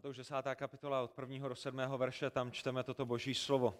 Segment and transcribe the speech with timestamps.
[0.00, 0.34] Matouš 10.
[0.54, 1.48] kapitola od 1.
[1.48, 1.80] do 7.
[1.96, 3.74] verše, tam čteme toto boží slovo.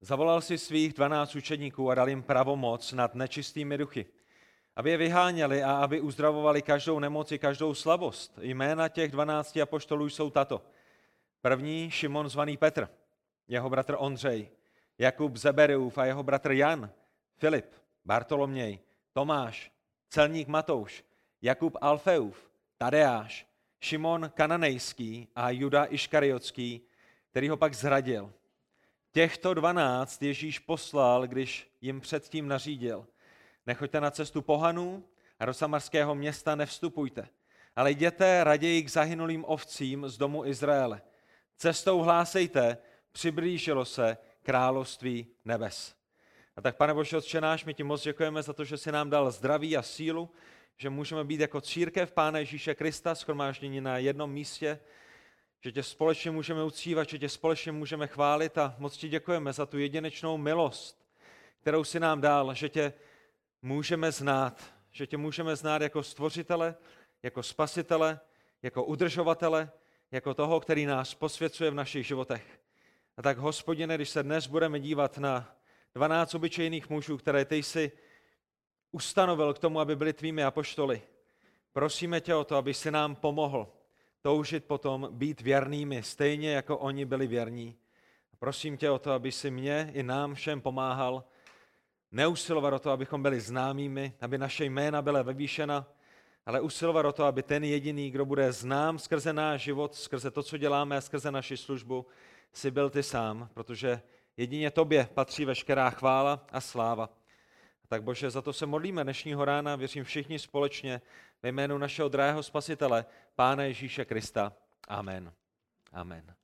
[0.00, 4.06] Zavolal si svých dvanáct učedníků a dal jim pravomoc nad nečistými duchy,
[4.76, 8.38] aby je vyháněli a aby uzdravovali každou nemoc i každou slabost.
[8.42, 10.62] Jména těch dvanácti apoštolů jsou tato.
[11.40, 12.88] První Šimon zvaný Petr,
[13.48, 14.50] jeho bratr Ondřej,
[14.98, 16.90] Jakub Zebereův a jeho bratr Jan,
[17.36, 17.66] Filip,
[18.04, 18.78] Bartoloměj,
[19.12, 19.72] Tomáš,
[20.08, 21.04] celník Matouš,
[21.42, 23.51] Jakub Alfeův, Tadeáš,
[23.82, 26.80] Šimon Kananejský a Juda Iškariotský,
[27.30, 28.32] který ho pak zradil.
[29.12, 33.06] Těchto dvanáct Ježíš poslal, když jim předtím nařídil.
[33.66, 35.04] Nechoďte na cestu pohanů
[35.38, 37.28] a do samarského města nevstupujte,
[37.76, 41.02] ale jděte raději k zahynulým ovcím z domu Izraele.
[41.56, 42.78] Cestou hlásejte,
[43.12, 45.94] přiblížilo se království nebes.
[46.56, 49.10] A tak, pane Bože, Otče náš, my ti moc děkujeme za to, že jsi nám
[49.10, 50.30] dal zdraví a sílu,
[50.76, 54.78] že můžeme být jako církev Pána Ježíše Krista schromáždění na jednom místě,
[55.64, 59.66] že tě společně můžeme uctívat, že tě společně můžeme chválit a moc ti děkujeme za
[59.66, 61.06] tu jedinečnou milost,
[61.60, 62.92] kterou si nám dal, že tě
[63.62, 66.74] můžeme znát, že tě můžeme znát jako stvořitele,
[67.22, 68.20] jako spasitele,
[68.62, 69.70] jako udržovatele,
[70.10, 72.60] jako toho, který nás posvěcuje v našich životech.
[73.16, 75.56] A tak, hospodine, když se dnes budeme dívat na
[75.94, 77.92] 12 obyčejných mužů, které ty jsi
[78.92, 81.02] ustanovil k tomu, aby byli tvými apoštoly,
[81.72, 83.68] prosíme tě o to, aby si nám pomohl
[84.22, 87.76] toužit potom být věrnými, stejně jako oni byli věrní.
[88.38, 91.24] Prosím tě o to, aby si mě i nám všem pomáhal
[92.12, 95.86] neusilovat o to, abychom byli známými, aby naše jména byla vyvýšena,
[96.46, 100.42] ale usilovat o to, aby ten jediný, kdo bude znám skrze náš život, skrze to,
[100.42, 102.06] co děláme, skrze naši službu,
[102.52, 104.02] si byl ty sám, protože
[104.36, 107.21] jedině tobě patří veškerá chvála a sláva.
[107.92, 111.00] Tak Bože, za to se modlíme dnešního rána, věřím všichni společně
[111.42, 113.04] ve jménu našeho drahého spasitele,
[113.34, 114.52] Pána Ježíše Krista.
[114.88, 115.32] Amen.
[115.92, 116.34] Amen.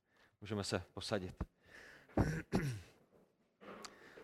[0.41, 1.33] Můžeme se posadit.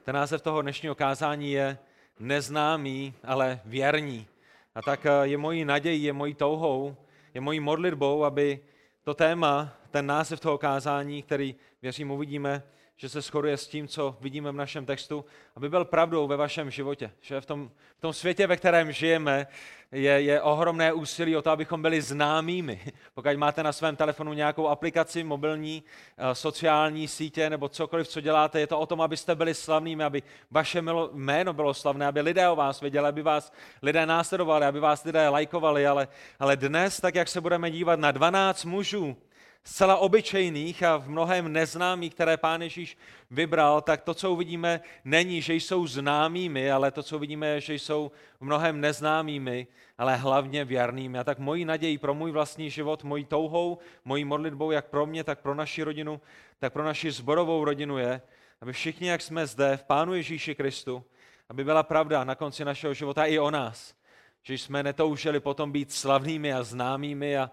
[0.04, 1.78] Ten název toho dnešního kázání je
[2.20, 4.28] neznámý, ale věrní.
[4.76, 6.96] A tak eh, je mojí nadějí, je mojí touhou,
[7.34, 8.60] je mojí modlitbou, aby
[9.04, 12.64] to téma, ten název toho kázání, který věřím uvidíme,
[12.98, 15.26] že se shoduje s tím, co vidíme v našem textu,
[15.56, 17.12] aby byl pravdou ve vašem životě.
[17.22, 19.48] Že v tom, v tom světě, ve kterém žijeme,
[19.92, 22.82] je, je ohromné úsilí o to, abychom byli známými.
[23.14, 25.84] Pokud máte na svém telefonu nějakou aplikaci, mobilní,
[26.18, 30.24] eh, sociální sítě nebo cokoliv, co děláte, je to o tom, abyste byli slavnými, aby
[30.52, 35.04] vaše jméno bylo slavné, aby lidé o vás věděli, aby vás lidé následovali, aby vás
[35.04, 35.88] lidé lajkovali.
[35.88, 36.08] Ale,
[36.40, 39.18] ale dnes, tak jak se budeme dívat na 12 mužů,
[39.66, 42.98] zcela obyčejných a v mnohem neznámých, které Pán Ježíš
[43.32, 47.74] vybral, tak to, co uvidíme, není, že jsou známými, ale to, co uvidíme, je, že
[47.74, 49.68] jsou mnohem neznámými,
[49.98, 51.20] ale hlavně věrnými.
[51.20, 55.24] A tak mojí naději pro můj vlastní život, mojí touhou, mojí modlitbou, jak pro mě,
[55.24, 56.22] tak pro naši rodinu,
[56.60, 58.22] tak pro naši zborovou rodinu je,
[58.62, 61.04] aby všichni, jak jsme zde v Pánu Ježíši Kristu,
[61.50, 63.96] aby byla pravda na konci našeho života i o nás,
[64.44, 67.52] že jsme netoužili potom být slavnými a známými a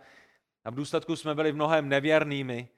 [0.64, 2.68] a v důsledku jsme byli v mnohem nevěrnými,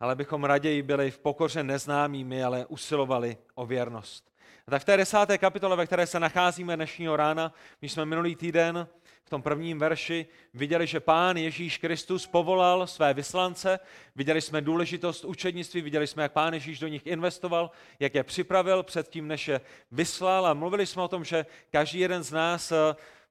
[0.00, 4.30] ale bychom raději byli v pokoře neznámými, ale usilovali o věrnost.
[4.66, 7.52] A tak v té desáté kapitole, ve které se nacházíme dnešního rána,
[7.82, 8.88] my jsme minulý týden
[9.24, 13.78] v tom prvním verši viděli, že pán Ježíš Kristus povolal své vyslance,
[14.16, 18.82] viděli jsme důležitost učednictví, viděli jsme, jak pán Ježíš do nich investoval, jak je připravil
[18.82, 22.72] předtím, než je vyslal a mluvili jsme o tom, že každý jeden z nás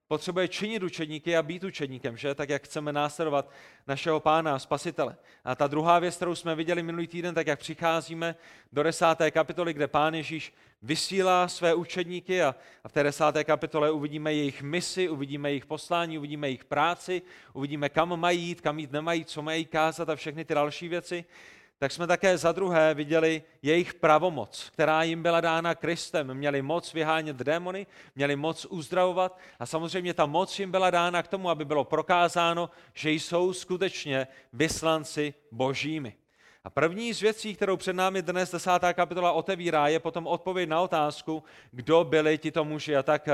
[0.10, 2.36] potřebuje činit učedníky a být učedníkem, že?
[2.36, 3.52] Tak jak chceme následovat
[3.88, 5.18] našeho pána a spasitele.
[5.46, 8.36] A ta druhá věc, kterou jsme viděli minulý týden, tak jak přicházíme
[8.74, 12.56] do desáté kapitoly, kde pán Ježíš vysílá své učedníky a,
[12.88, 17.22] v té desáté kapitole uvidíme jejich misi, uvidíme jejich poslání, uvidíme jejich práci,
[17.54, 21.26] uvidíme, kam mají jít, kam jít nemají, co mají kázat a všechny ty další věci
[21.80, 26.34] tak jsme také za druhé viděli jejich pravomoc, která jim byla dána Kristem.
[26.34, 31.28] Měli moc vyhánět démony, měli moc uzdravovat a samozřejmě ta moc jim byla dána k
[31.28, 36.16] tomu, aby bylo prokázáno, že jsou skutečně vyslanci božími.
[36.64, 40.82] A první z věcí, kterou před námi dnes desátá kapitola otevírá, je potom odpověď na
[40.82, 42.96] otázku, kdo byli tito muži.
[42.96, 43.30] A tak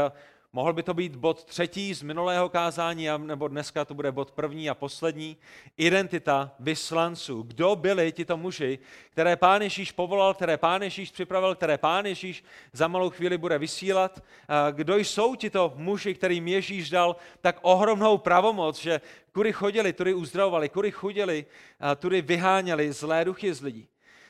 [0.55, 4.69] Mohl by to být bod třetí z minulého kázání, nebo dneska to bude bod první
[4.69, 5.37] a poslední.
[5.77, 7.41] Identita vyslanců.
[7.41, 8.79] Kdo byli tito muži,
[9.11, 12.43] které pán Ježíš povolal, které pán Ježíš připravil, které pán Ježíš
[12.73, 14.23] za malou chvíli bude vysílat.
[14.71, 19.01] Kdo jsou tito muži, kterým Ježíš dal tak ohromnou pravomoc, že
[19.33, 21.45] kudy chodili, tudy uzdravovali, kudy chodili,
[21.99, 23.87] tudy vyháněli zlé duchy z lidí.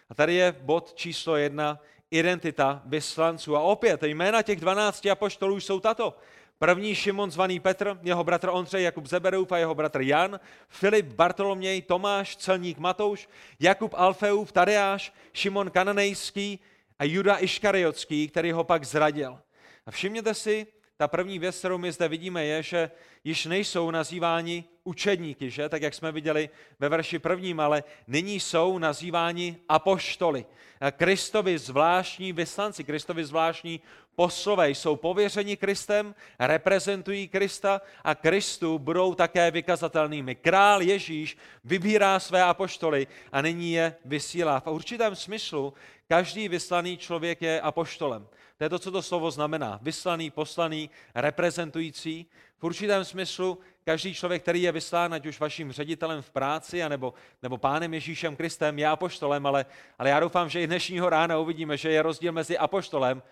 [0.09, 1.79] A tady je bod číslo jedna,
[2.11, 3.55] identita vyslanců.
[3.55, 6.17] A opět jména těch 12 apoštolů jsou tato.
[6.59, 11.81] První Šimon zvaný Petr, jeho bratr Ondřej, Jakub Zebereuf a jeho bratr Jan, Filip, Bartoloměj,
[11.81, 13.29] Tomáš, celník Matouš,
[13.59, 16.59] Jakub Alfeův, Tadeáš, Šimon Kananejský
[16.99, 19.39] a Juda Iškariotský, který ho pak zradil.
[19.85, 20.67] A všimněte si,
[20.97, 22.91] ta první věc, kterou my zde vidíme, je, že
[23.23, 25.69] již nejsou nazýváni učedníky, že?
[25.69, 26.49] tak jak jsme viděli
[26.79, 30.45] ve verši prvním, ale nyní jsou nazýváni apoštoly.
[30.91, 33.81] Kristovi zvláštní vyslanci, Kristovi zvláštní
[34.15, 40.35] poslové jsou pověřeni Kristem, reprezentují Krista a Kristu budou také vykazatelnými.
[40.35, 44.59] Král Ježíš vybírá své apoštoly a nyní je vysílá.
[44.59, 45.73] V určitém smyslu
[46.07, 48.27] každý vyslaný člověk je apoštolem.
[48.57, 49.79] To je to, co to slovo znamená.
[49.81, 52.25] Vyslaný, poslaný, reprezentující.
[52.57, 57.13] V určitém smyslu každý člověk, který je vyslán, ať už vaším ředitelem v práci, anebo,
[57.43, 59.65] nebo pánem Ježíšem Kristem, je apoštolem, ale,
[59.99, 63.23] ale já doufám, že i dnešního rána uvidíme, že je rozdíl mezi apoštolem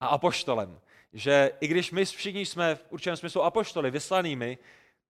[0.00, 0.80] a apoštolem.
[1.12, 4.58] Že i když my všichni jsme v určitém smyslu apoštoly, vyslanými,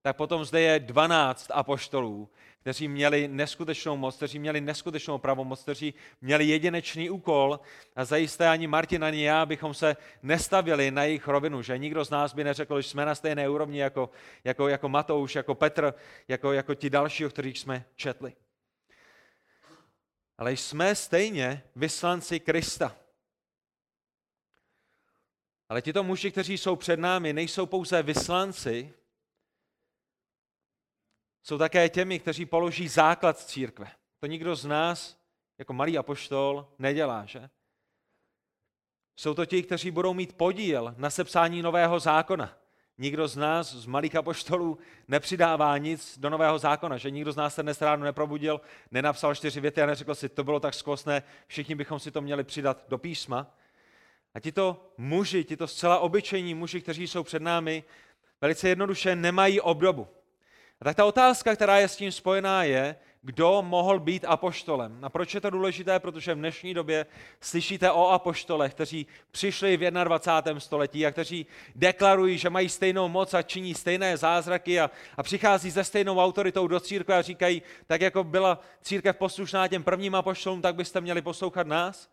[0.02, 2.28] tak potom zde je 12 apoštolů,
[2.60, 7.60] kteří měli neskutečnou moc, kteří měli neskutečnou pravomoc, kteří měli jedinečný úkol
[7.96, 12.10] a zajisté ani Martin, ani já bychom se nestavili na jejich rovinu, že nikdo z
[12.10, 14.10] nás by neřekl, že jsme na stejné úrovni jako,
[14.44, 15.94] jako, jako Matouš, jako Petr,
[16.28, 18.32] jako, jako ti další, o kterých jsme četli.
[20.38, 22.96] Ale jsme stejně vyslanci Krista.
[25.68, 28.92] Ale tito muži, kteří jsou před námi, nejsou pouze vyslanci,
[31.42, 33.90] jsou také těmi, kteří položí základ církve.
[34.20, 35.20] To nikdo z nás
[35.58, 37.50] jako malý apoštol nedělá, že?
[39.16, 42.56] Jsou to ti, kteří budou mít podíl na sepsání nového zákona.
[42.98, 44.78] Nikdo z nás, z malých apoštolů,
[45.08, 48.60] nepřidává nic do nového zákona, že nikdo z nás se dnes ráno neprobudil,
[48.90, 52.44] nenapsal čtyři věty a neřekl si, to bylo tak skvostné, všichni bychom si to měli
[52.44, 53.46] přidat do písma.
[54.34, 57.84] A tito muži, tito zcela obyčejní muži, kteří jsou před námi,
[58.40, 60.08] velice jednoduše nemají obdobu.
[60.80, 64.98] A tak ta otázka, která je s tím spojená, je, kdo mohl být apoštolem.
[65.02, 65.98] A proč je to důležité?
[65.98, 67.06] Protože v dnešní době
[67.40, 70.60] slyšíte o apoštolech, kteří přišli v 21.
[70.60, 71.46] století a kteří
[71.76, 76.66] deklarují, že mají stejnou moc a činí stejné zázraky a, a přichází se stejnou autoritou
[76.66, 81.22] do církve a říkají, tak jako byla církev poslušná těm prvním apoštolům, tak byste měli
[81.22, 82.08] poslouchat nás.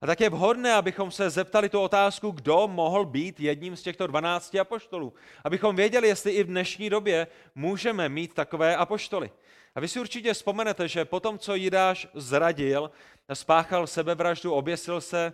[0.00, 4.06] A tak je vhodné, abychom se zeptali tu otázku, kdo mohl být jedním z těchto
[4.06, 5.14] 12 apoštolů.
[5.44, 9.30] Abychom věděli, jestli i v dnešní době můžeme mít takové apoštoly.
[9.74, 12.90] A vy si určitě vzpomenete, že potom, co Jidáš zradil,
[13.32, 15.32] spáchal sebevraždu, oběsil se,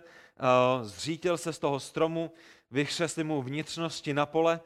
[0.81, 2.31] zřítil se z toho stromu,
[2.71, 4.59] vychřesli mu vnitřnosti na pole,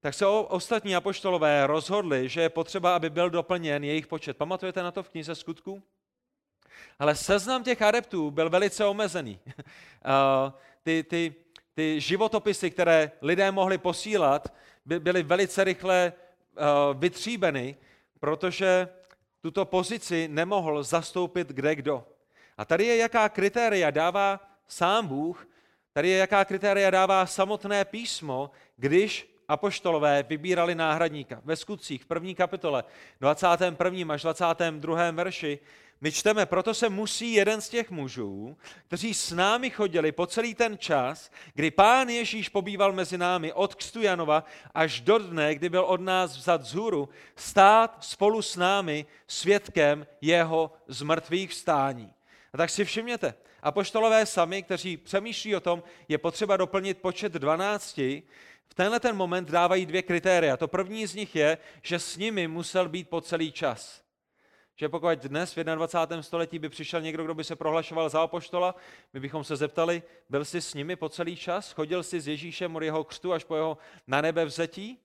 [0.00, 4.36] tak se ostatní apoštolové rozhodli, že je potřeba, aby byl doplněn jejich počet.
[4.36, 5.82] Pamatujete na to v knize skutků?
[6.98, 9.38] Ale seznam těch adeptů byl velice omezený.
[10.04, 10.52] Eh,
[10.82, 11.34] ty, ty,
[11.74, 14.52] ty životopisy, které lidé mohli posílat,
[14.84, 16.62] byly velice rychle eh,
[16.94, 17.76] vytříbeny,
[18.20, 18.88] protože
[19.40, 22.06] tuto pozici nemohl zastoupit kde kdo.
[22.58, 25.48] A tady je, jaká kritéria dává sám Bůh,
[25.92, 31.40] tady je, jaká kritéria dává samotné písmo, když apoštolové vybírali náhradníka.
[31.44, 32.84] Ve skutcích v první kapitole,
[33.20, 34.14] 21.
[34.14, 35.10] až 22.
[35.10, 35.58] verši,
[36.02, 38.56] my čteme, proto se musí jeden z těch mužů,
[38.86, 43.74] kteří s námi chodili po celý ten čas, kdy pán Ježíš pobýval mezi námi od
[43.74, 44.44] kstu Janova
[44.74, 50.06] až do dne, kdy byl od nás vzat z hůru, stát spolu s námi svědkem
[50.20, 52.12] jeho zmrtvých stání.
[52.52, 57.96] A tak si všimněte, apoštolové sami, kteří přemýšlí o tom, je potřeba doplnit počet 12,
[58.68, 60.56] v tenhle ten moment dávají dvě kritéria.
[60.56, 64.01] To první z nich je, že s nimi musel být po celý čas.
[64.76, 66.22] Že pokud dnes v 21.
[66.22, 68.74] století by přišel někdo, kdo by se prohlašoval za apoštola,
[69.12, 71.72] my bychom se zeptali, byl jsi s nimi po celý čas?
[71.72, 74.98] Chodil jsi s Ježíšem od jeho křtu až po jeho na nebe vzetí?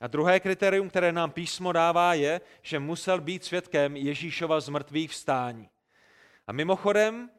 [0.00, 5.10] A druhé kritérium, které nám písmo dává, je, že musel být svědkem Ježíšova z mrtvých
[5.10, 5.68] vstání.
[6.46, 7.30] A mimochodem,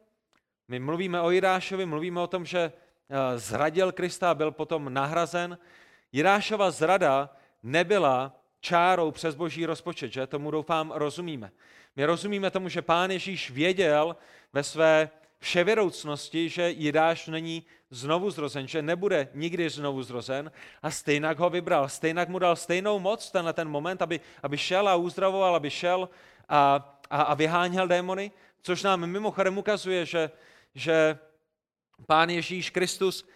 [0.68, 5.58] my mluvíme o Jirášovi, mluvíme o tom, že eh, zradil Krista a byl potom nahrazen.
[6.12, 10.26] Jirášova zrada nebyla čárou přes boží rozpočet, že?
[10.26, 11.50] Tomu doufám rozumíme.
[11.96, 14.16] My rozumíme tomu, že pán Ježíš věděl
[14.52, 21.28] ve své vševěroucnosti, že Jidáš není znovu zrozen, že nebude nikdy znovu zrozen a stejně
[21.28, 25.56] ho vybral, stejně mu dal stejnou moc tenhle ten moment, aby, aby šel a uzdravoval,
[25.56, 26.08] aby šel
[26.48, 28.30] a, a, a vyháněl démony,
[28.62, 30.30] což nám mimochodem ukazuje, že,
[30.74, 31.18] že
[32.06, 33.28] pán Ježíš Kristus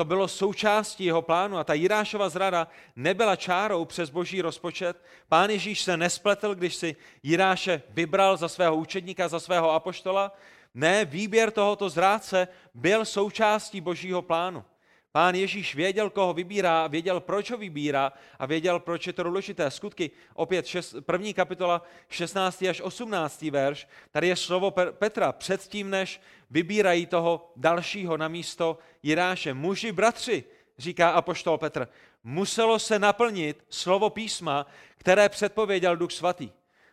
[0.00, 5.04] to bylo součástí jeho plánu a ta Jirášova zrada nebyla čárou přes boží rozpočet.
[5.28, 10.32] Pán Ježíš se nespletl, když si Jiráše vybral za svého učedníka, za svého apoštola.
[10.74, 14.64] Ne, výběr tohoto zrádce byl součástí božího plánu.
[15.12, 19.70] Pán Ježíš věděl, koho vybírá, věděl, proč ho vybírá a věděl, proč je to důležité.
[19.70, 22.62] Skutky, opět šest, první kapitola, 16.
[22.62, 23.42] až 18.
[23.42, 29.54] verš, tady je slovo Petra, předtím, než vybírají toho dalšího na místo Jiráše.
[29.54, 30.44] Muži, bratři,
[30.78, 31.88] říká apoštol Petr,
[32.24, 34.66] muselo se naplnit slovo písma,
[34.96, 36.50] které předpověděl Duch Svatý.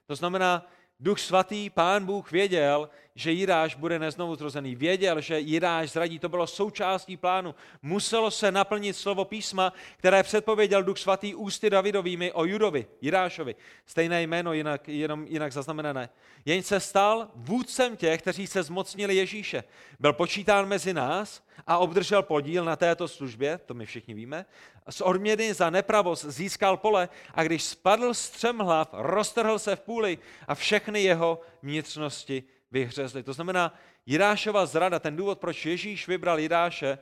[0.08, 0.68] To znamená,
[1.00, 4.76] Duch Svatý, Pán Bůh věděl, že Jiráš bude neznovu zrozený.
[4.76, 7.56] Věděl, že Jiráš zradí, to bylo součástí plánu.
[7.82, 13.56] Muselo se naplnit slovo písma, které předpověděl Duch Svatý ústy Davidovými o Judovi, Jirášovi.
[13.86, 16.10] Stejné jméno, jinak, jenom jinak zaznamenané.
[16.46, 19.64] Jen se stal vůdcem těch, kteří se zmocnili Ježíše.
[20.00, 24.46] Byl počítán mezi nás a obdržel podíl na této službě, to my všichni víme.
[24.90, 30.56] Z odměny za nepravost získal pole a když spadl střemhlav, roztrhl se v půli a
[30.56, 33.24] všechny jeho vnitřnosti vyhřezli.
[33.24, 33.74] To znamená,
[34.06, 36.98] Jirášova zrada, ten důvod, proč Ježíš vybral Jiráše,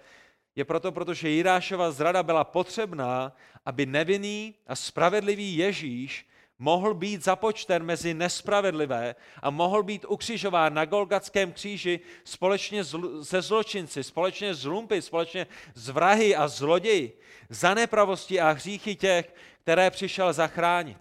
[0.56, 6.28] je proto, protože Jirášova zrada byla potřebná, aby nevinný a spravedlivý Ježíš
[6.60, 12.84] mohl být započten mezi nespravedlivé a mohl být ukřižován na Golgatském kříži společně
[13.24, 17.20] se zločinci, společně s lumpy, společně s vrahy a zloději,
[17.50, 20.98] za nepravosti a hříchy těch, které přišel zachránit.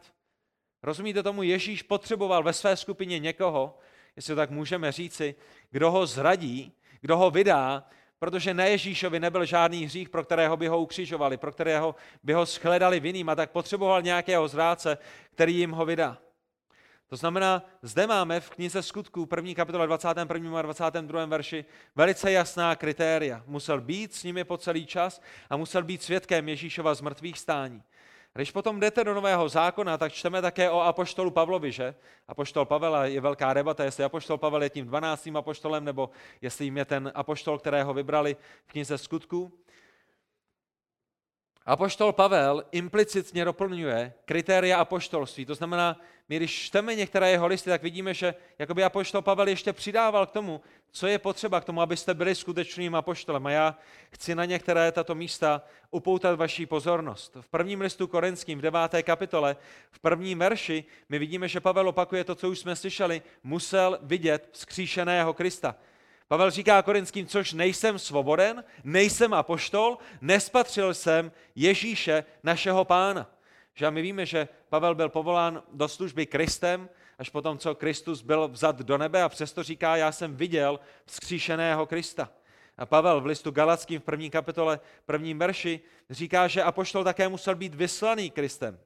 [0.82, 3.78] Rozumíte tomu, Ježíš potřeboval ve své skupině někoho,
[4.16, 5.34] jestli tak můžeme říci,
[5.70, 7.84] kdo ho zradí, kdo ho vydá,
[8.18, 12.44] protože na Ježíšovi nebyl žádný hřích, pro kterého by ho ukřižovali, pro kterého by ho
[12.44, 14.98] shledali vinným a tak potřeboval nějakého zrádce,
[15.30, 16.18] který jim ho vydá.
[17.08, 20.58] To znamená, zde máme v knize skutků, první kapitola 21.
[20.58, 21.24] a 22.
[21.24, 21.64] verši,
[21.96, 23.42] velice jasná kritéria.
[23.46, 27.82] Musel být s nimi po celý čas a musel být svědkem Ježíšova z mrtvých stání.
[28.36, 31.94] Když potom jdete do Nového zákona, tak čteme také o apoštolu Pavlovi, že?
[32.28, 35.28] Apoštol Pavel je velká debata, jestli apoštol Pavel je tím 12.
[35.34, 36.10] apoštolem, nebo
[36.42, 38.36] jestli jim je ten apoštol, kterého vybrali
[38.66, 39.52] v knize skutků.
[41.66, 45.46] Apoštol Pavel implicitně doplňuje kritéria apoštolství.
[45.46, 49.72] To znamená, my když čteme některé jeho listy, tak vidíme, že jakoby apoštol Pavel ještě
[49.72, 53.46] přidával k tomu, co je potřeba k tomu, abyste byli skutečným apoštolem.
[53.46, 53.78] A já
[54.10, 57.36] chci na některé tato místa upoutat vaší pozornost.
[57.40, 59.56] V prvním listu korinským, v deváté kapitole,
[59.90, 64.48] v prvním verši, my vidíme, že Pavel opakuje to, co už jsme slyšeli, musel vidět
[64.52, 65.76] vzkříšeného Krista.
[66.34, 73.30] Pavel říká korinským, což nejsem svoboden, nejsem apoštol, nespatřil jsem Ježíše, našeho pána.
[73.74, 76.88] Že my víme, že Pavel byl povolán do služby Kristem,
[77.18, 81.86] až potom, co Kristus byl vzat do nebe a přesto říká, já jsem viděl vzkříšeného
[81.86, 82.30] Krista.
[82.78, 87.54] A Pavel v listu Galackým v první kapitole, prvním verši říká, že apoštol také musel
[87.54, 88.78] být vyslaný Kristem.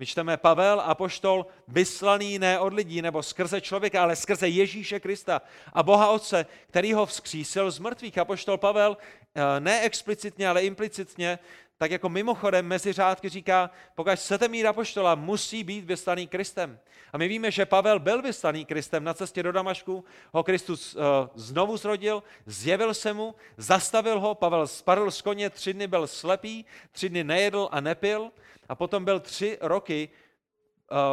[0.00, 5.42] My čteme Pavel, apoštol, vyslaný ne od lidí nebo skrze člověka, ale skrze Ježíše Krista
[5.72, 8.18] a Boha Otce, který ho vzkřísil z mrtvých.
[8.18, 11.38] Apoštol Pavel eh, ne explicitně, ale implicitně,
[11.80, 16.78] tak jako mimochodem mezi řádky říká, pokud chcete mít apoštola, musí být vyslaný Kristem.
[17.12, 21.02] A my víme, že Pavel byl vyslaný Kristem na cestě do Damašku, ho Kristus uh,
[21.34, 26.64] znovu zrodil, zjevil se mu, zastavil ho, Pavel spadl z koně, tři dny byl slepý,
[26.92, 28.30] tři dny nejedl a nepil,
[28.68, 30.29] a potom byl tři roky eh,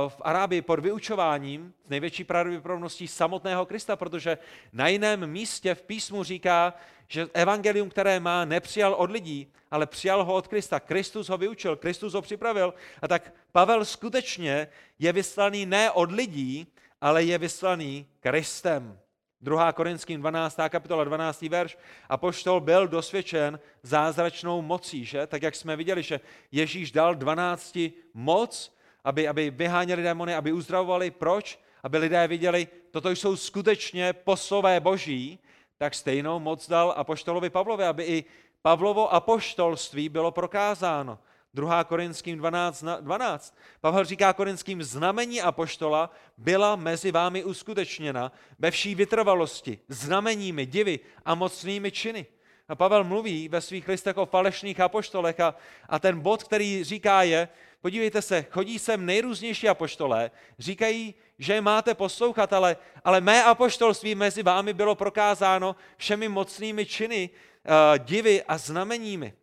[0.08, 4.38] v Arábii pod vyučováním s největší pravděpodobností samotného Krista, protože
[4.74, 6.74] na jiném místě v písmu říká,
[7.08, 10.80] že evangelium, které má, nepřijal od lidí, ale přijal ho od Krista.
[10.80, 12.74] Kristus ho vyučil, Kristus ho připravil.
[13.02, 14.68] A tak Pavel skutečně
[15.00, 16.68] je vyslaný ne od lidí,
[17.02, 19.00] ale je vyslaný Kristem.
[19.42, 19.72] 2.
[19.74, 20.58] Korinským 12.
[20.70, 21.42] kapitola 12.
[21.42, 21.78] verš.
[22.10, 25.28] A poštol byl dosvědčen zázračnou mocí, že?
[25.28, 26.20] Tak jak jsme viděli, že
[26.52, 27.78] Ježíš dal 12
[28.14, 28.77] moc,
[29.08, 31.12] aby, aby vyháněli démony, aby uzdravovali.
[31.12, 31.60] Proč?
[31.84, 35.40] Aby lidé viděli, toto jsou skutečně poslové boží,
[35.78, 38.26] tak stejnou moc dal apoštolovi Pavlovi, aby i
[38.62, 41.20] Pavlovo apoštolství bylo prokázáno.
[41.54, 41.84] 2.
[41.84, 43.58] Korinským 12, 12.
[43.82, 51.36] Pavel říká korinským, znamení apoštola byla mezi vámi uskutečněna ve vší vytrvalosti, znameními, divy a
[51.36, 52.26] mocnými činy.
[52.68, 55.56] A Pavel mluví ve svých listech o falešných apoštolech a,
[55.90, 57.48] a ten bod, který říká je,
[57.88, 64.44] podívejte se, chodí sem nejrůznější apoštolé, říkají, že máte poslouchat, ale, ale mé apoštolství mezi
[64.44, 69.34] vámi bylo prokázáno všemi mocnými činy, uh, divy a znameními.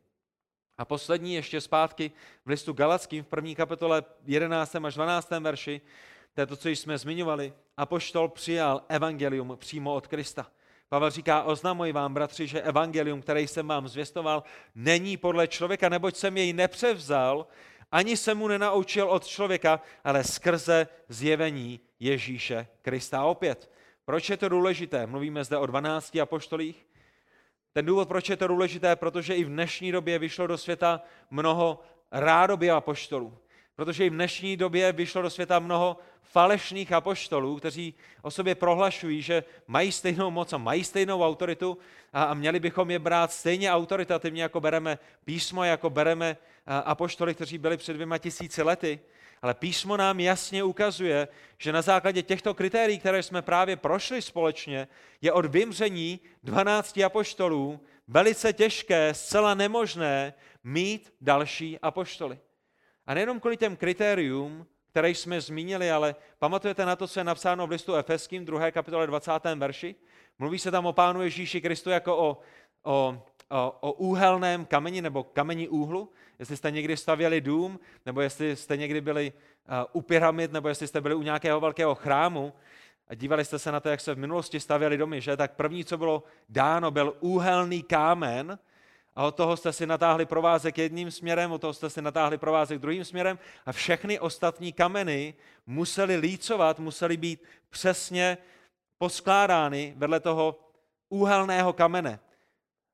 [0.79, 2.13] A poslední ještě zpátky
[2.45, 4.77] v listu Galackým v první kapitole 11.
[4.77, 5.31] až 12.
[5.31, 5.81] verši,
[6.35, 10.47] to je to, co jsme zmiňovali, apoštol přijal evangelium přímo od Krista.
[10.89, 14.43] Pavel říká, oznamuji vám, bratři, že evangelium, které jsem vám zvěstoval,
[14.75, 17.47] není podle člověka, neboť jsem jej nepřevzal,
[17.95, 23.25] ani se mu nenaučil od člověka, ale skrze zjevení Ježíše Krista.
[23.25, 23.71] Opět,
[24.05, 25.07] proč je to důležité?
[25.07, 26.87] Mluvíme zde o 12 apoštolích.
[27.73, 31.81] Ten důvod, proč je to důležité, protože i v dnešní době vyšlo do světa mnoho
[32.13, 33.39] rádoby apoštolů.
[33.77, 39.23] Protože i v dnešní době vyšlo do světa mnoho falešných apoštolů, kteří o sobě prohlašují,
[39.23, 41.79] že mají stejnou moc a mají stejnou autoritu
[42.13, 47.77] a, měli bychom je brát stejně autoritativně, jako bereme písmo, jako bereme apoštoly, kteří byli
[47.77, 49.01] před dvěma tisíci lety.
[49.43, 51.29] Ale písmo nám jasně ukazuje,
[51.59, 54.89] že na základě těchto kritérií, které jsme právě prošli společně,
[55.23, 62.39] je od vymření 12 apoštolů velice těžké, zcela nemožné mít další apoštoly.
[63.07, 67.67] A nejenom kvůli těm kritériům, které jsme zmínili, ale pamatujete na to, co je napsáno
[67.67, 68.71] v listu Efeským, 2.
[68.71, 69.33] kapitole 20.
[69.55, 69.95] verši?
[70.39, 72.39] Mluví se tam o Pánu Ježíši Kristu jako o,
[72.83, 76.13] o, o, o úhelném kameni nebo kameni úhlu.
[76.39, 80.87] Jestli jste někdy stavěli dům, nebo jestli jste někdy byli uh, u pyramid, nebo jestli
[80.87, 82.53] jste byli u nějakého velkého chrámu
[83.09, 85.37] a dívali jste se na to, jak se v minulosti stavěli domy, že?
[85.37, 88.59] tak první, co bylo dáno, byl úhelný kámen,
[89.17, 92.79] a od toho jste si natáhli provázek jedním směrem, od toho jste si natáhli provázek
[92.79, 95.35] druhým směrem a všechny ostatní kameny
[95.67, 98.39] musely lícovat, musely být přesně
[98.99, 100.61] poskládány vedle toho
[101.09, 102.21] úhelného kamene.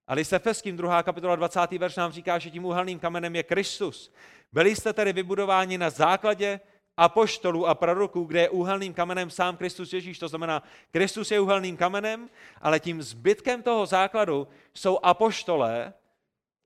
[0.06, 1.02] A list Efeským 2.
[1.02, 1.70] kapitola 20.
[1.72, 4.12] verš nám říká, že tím úhelným kamenem je Kristus.
[4.52, 6.60] Byli jste tedy vybudováni na základě
[6.96, 10.18] apoštolů a proroků, kde je úhelným kamenem sám Kristus Ježíš.
[10.18, 15.92] To znamená, Kristus je úhelným kamenem, ale tím zbytkem toho základu jsou apoštolé,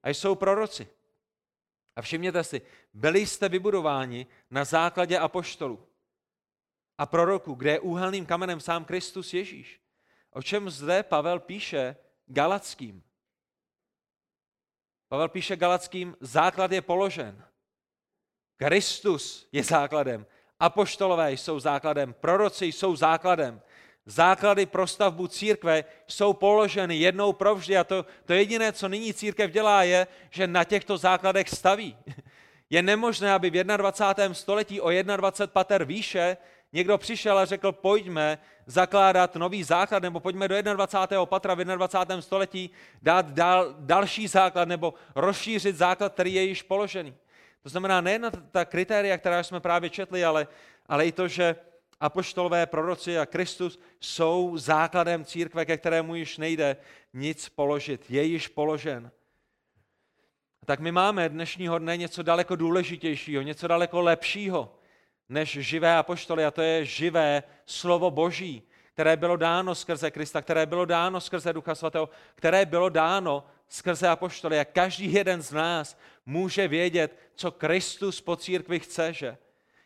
[0.05, 0.89] a jsou proroci.
[1.97, 2.63] A všimněte si,
[2.95, 5.89] byli jste vybudováni na základě apoštolů
[6.99, 9.81] a proroků, kde je úhelným kamenem sám Kristus Ježíš.
[10.31, 11.97] O čem zde Pavel píše
[12.27, 13.03] Galackým?
[15.09, 17.45] Pavel píše Galackým, základ je položen.
[18.57, 20.27] Kristus je základem.
[20.61, 23.63] Apoštolové jsou základem, proroci jsou základem.
[24.07, 29.51] Základy pro stavbu církve jsou položeny jednou provždy a to, to jediné, co nyní církev
[29.51, 31.97] dělá, je, že na těchto základech staví.
[32.71, 34.35] Je nemožné, aby v 21.
[34.35, 36.37] století o 21 pater výše
[36.75, 41.27] někdo přišel a řekl, pojďme zakládat nový základ, nebo pojďme do 21.
[41.27, 42.23] patra v 21.
[42.23, 42.71] století
[43.03, 47.15] dát dal, další základ, nebo rozšířit základ, který je již položený.
[47.63, 50.47] To znamená nejen ta kritéria, která jsme právě četli, ale,
[50.89, 51.57] ale i to, že
[52.05, 56.77] apoštolové, proroci a Kristus jsou základem církve, ke kterému již nejde
[57.13, 58.11] nic položit.
[58.11, 59.11] Je již položen.
[60.67, 64.75] Tak my máme dnešního dne něco daleko důležitějšího, něco daleko lepšího
[65.29, 68.63] než živé apoštoly a to je živé slovo Boží,
[68.93, 74.09] které bylo dáno skrze Krista, které bylo dáno skrze Ducha Svatého, které bylo dáno skrze
[74.09, 74.61] apoštoly.
[74.61, 79.37] A každý jeden z nás může vědět, co Kristus po církvi chce, že?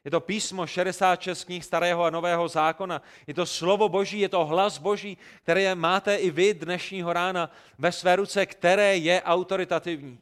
[0.09, 3.03] Je to písmo 66 knih starého a nového zákona.
[3.27, 7.93] Je to slovo Boží, je to hlas Boží, které máte i vy dnešního rána ve
[7.93, 10.19] své ruce, které je autoritativní.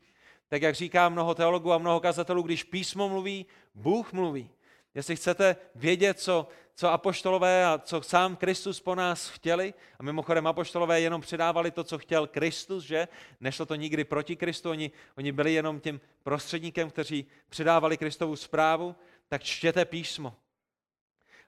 [0.49, 4.51] Tak jak říká mnoho teologů a mnoho kazatelů, když písmo mluví, Bůh mluví.
[4.94, 10.46] Jestli chcete vědět, co, co apoštolové a co sám Kristus po nás chtěli, a mimochodem
[10.46, 13.09] apoštolové jenom předávali to, co chtěl Kristus, že?
[13.40, 18.96] Nešlo to nikdy proti Kristu, oni, oni byli jenom tím prostředníkem, kteří předávali Kristovu zprávu,
[19.28, 20.36] tak čtěte písmo.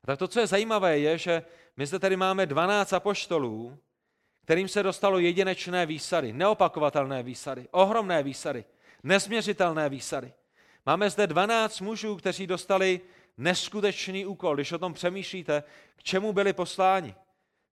[0.02, 1.42] A tak to, co je zajímavé, je, že
[1.76, 3.78] my zde tady máme 12 apoštolů,
[4.44, 8.64] kterým se dostalo jedinečné výsady, neopakovatelné výsady, ohromné výsady,
[9.02, 10.32] nesměřitelné výsady.
[10.86, 13.00] Máme zde 12 mužů, kteří dostali
[13.36, 14.54] neskutečný úkol.
[14.54, 15.62] Když o tom přemýšlíte,
[15.96, 17.14] k čemu byli posláni.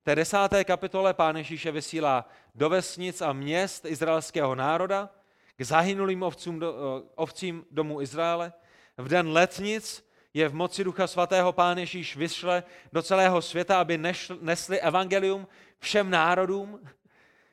[0.01, 5.11] V té desáté kapitole Pán Ježíše vysílá do vesnic a měst izraelského národa,
[5.57, 6.75] k zahynulým ovcům do,
[7.15, 8.53] ovcím domu Izraele,
[8.99, 10.05] v den letnic
[10.35, 13.99] je v moci Ducha Svatého Pán Ježíš vyšle do celého světa, aby
[14.41, 16.81] nesli evangelium všem národům.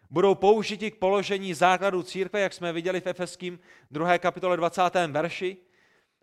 [0.10, 3.60] Budou použiti k položení základů církve, jak jsme viděli v Efeským
[3.92, 4.18] 2.
[4.18, 4.82] kapitole 20.
[5.08, 5.58] verši.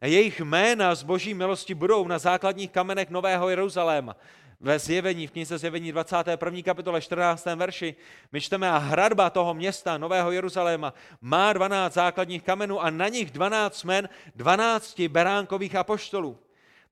[0.02, 4.16] Jejich jména z boží milosti budou na základních kamenech Nového Jeruzaléma
[4.60, 6.62] ve zjevení, v knize zjevení 21.
[6.62, 7.44] kapitole 14.
[7.56, 7.94] verši,
[8.32, 13.30] my čteme a hradba toho města, Nového Jeruzaléma, má 12 základních kamenů a na nich
[13.30, 16.38] 12 men 12 beránkových apoštolů.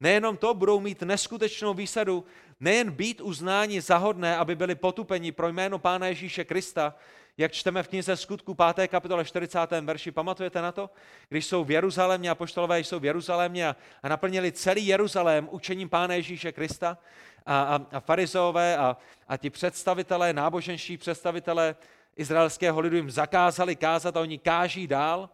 [0.00, 2.24] Nejenom to, budou mít neskutečnou výsadu,
[2.60, 6.94] nejen být uznáni zahodné, aby byli potupeni pro jméno Pána Ježíše Krista,
[7.38, 8.88] jak čteme v knize skutku 5.
[8.88, 9.58] kapitole 40.
[9.80, 10.10] verši.
[10.10, 10.90] Pamatujete na to?
[11.28, 16.14] Když jsou v Jeruzalémě, apoštolové jsou v Jeruzalémě a, a naplnili celý Jeruzalém učením Pána
[16.14, 16.98] Ježíše Krista,
[17.46, 18.96] a, a, a farizeové a,
[19.28, 21.76] a ti představitelé, náboženští představitelé
[22.16, 25.30] izraelského lidu jim zakázali kázat a oni káží dál.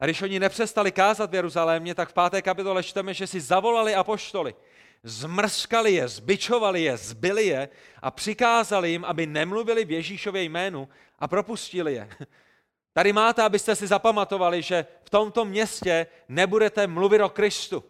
[0.00, 3.94] A když oni nepřestali kázat v Jeruzalémě, tak v páté kapitole čteme, že si zavolali
[3.94, 4.54] apoštoly.
[5.02, 7.68] Zmrskali je, zbičovali je, zbyli je
[8.02, 12.08] a přikázali jim, aby nemluvili v Ježíšově jménu a propustili je.
[12.92, 17.84] Tady máte, abyste si zapamatovali, že v tomto městě nebudete mluvit o Kristu.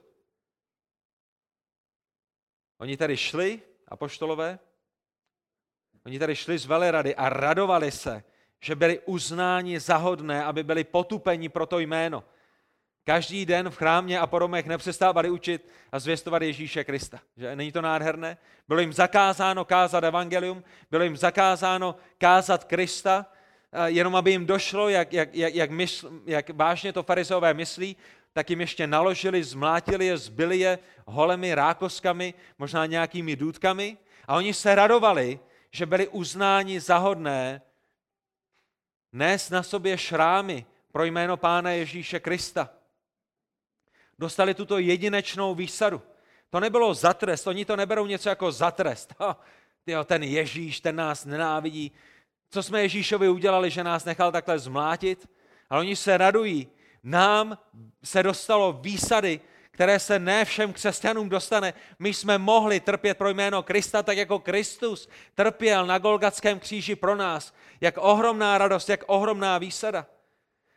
[2.78, 4.58] Oni tady šli, apoštolové,
[6.06, 8.24] oni tady šli z velerady a radovali se,
[8.60, 12.24] že byli uznáni za hodné, aby byli potupeni pro to jméno.
[13.08, 17.20] Každý den v chrámě a poromech nepřestávali učit a zvěstovat Ježíše Krista.
[17.36, 17.56] Že?
[17.56, 18.38] Není to nádherné?
[18.68, 23.26] Bylo jim zakázáno kázat evangelium, bylo jim zakázáno kázat Krista,
[23.86, 27.96] jenom aby jim došlo, jak, jak, jak, jak, mysl, jak vážně to farizeové myslí,
[28.32, 33.96] tak jim ještě naložili, zmlátili je, zbyli je holemi rákoskami, možná nějakými důdkami
[34.28, 35.38] a oni se radovali,
[35.70, 37.62] že byli uznáni za hodné
[39.12, 42.75] nést na sobě šrámy pro jméno Pána Ježíše Krista.
[44.18, 46.02] Dostali tuto jedinečnou výsadu.
[46.50, 49.14] To nebylo za trest, oni to neberou něco jako za trest.
[49.84, 51.92] tyjo, ten Ježíš, ten nás nenávidí.
[52.50, 55.28] Co jsme Ježíšovi udělali, že nás nechal takhle zmlátit?
[55.70, 56.68] Ale oni se radují.
[57.02, 57.58] Nám
[58.04, 61.74] se dostalo výsady, které se ne všem křesťanům dostane.
[61.98, 67.16] My jsme mohli trpět pro jméno Krista, tak jako Kristus trpěl na Golgatském kříži pro
[67.16, 67.54] nás.
[67.80, 70.06] Jak ohromná radost, jak ohromná výsada.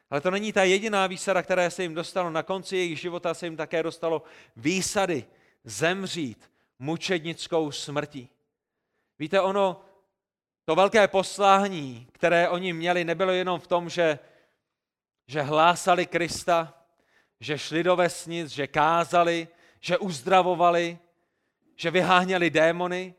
[0.10, 2.30] Ale to není ta jediná výsada, která se jim dostalo.
[2.30, 4.24] Na konci jejich života se jim také dostalo
[4.56, 5.26] výsady
[5.64, 8.30] zemřít mučednickou smrtí.
[9.20, 9.82] Víte, ono,
[10.66, 14.20] to velké poslání, které oni měli, nebylo jenom v tom, že,
[15.28, 16.74] že hlásali Krista,
[17.40, 19.48] že šli do vesnic, že kázali,
[19.80, 21.00] že uzdravovali,
[21.76, 23.14] že vyháněli démony,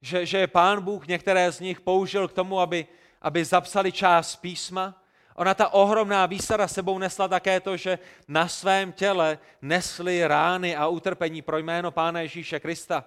[0.00, 2.86] že, že pán Bůh některé z nich použil k tomu, aby,
[3.22, 5.03] aby zapsali část písma.
[5.34, 10.86] Ona ta ohromná výsada sebou nesla také to, že na svém těle nesli rány a
[10.86, 13.04] utrpení pro jméno Pána Ježíše Krista.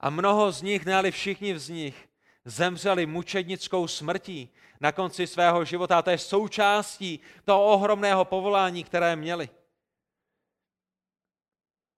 [0.00, 2.08] A mnoho z nich, ne všichni z nich,
[2.44, 5.98] zemřeli mučednickou smrtí na konci svého života.
[5.98, 9.48] A to je součástí toho ohromného povolání, které měli.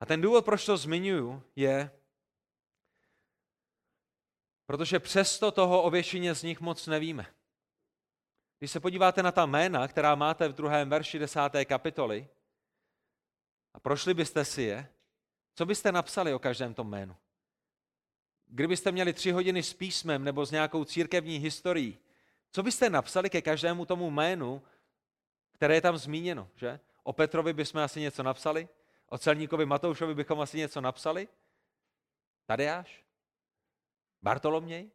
[0.00, 1.90] A ten důvod, proč to zmiňuji, je,
[4.66, 7.33] protože přesto toho o většině z nich moc nevíme.
[8.64, 12.28] Když se podíváte na ta jména, která máte v druhém verši desáté kapitoly,
[13.74, 14.88] a prošli byste si je,
[15.54, 17.16] co byste napsali o každém tom jménu?
[18.46, 21.98] Kdybyste měli tři hodiny s písmem nebo s nějakou církevní historií,
[22.50, 24.62] co byste napsali ke každému tomu jménu,
[25.52, 26.80] které je tam zmíněno, že?
[27.02, 28.68] O Petrovi bychom asi něco napsali,
[29.06, 31.28] o celníkovi Matoušovi bychom asi něco napsali,
[32.46, 33.04] Tadeáš,
[34.22, 34.90] Bartoloměj,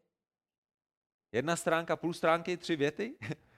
[1.32, 3.16] jedna stránka, půl stránky, tři věty.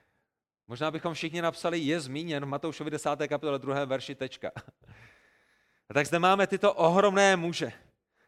[0.72, 3.10] Možná bychom všichni napsali, je zmíněn v Matoušovi 10.
[3.28, 3.84] kapitole 2.
[3.84, 4.50] verši tečka.
[5.88, 7.72] A tak zde máme tyto ohromné muže.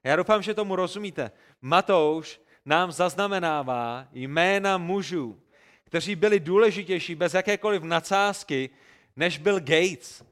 [0.03, 1.31] Já doufám, že tomu rozumíte.
[1.63, 5.41] Matouš nám zaznamenává jména mužů,
[5.85, 8.71] kteří byli důležitější bez jakékoliv nadsázky,
[9.17, 10.25] než byl Gates,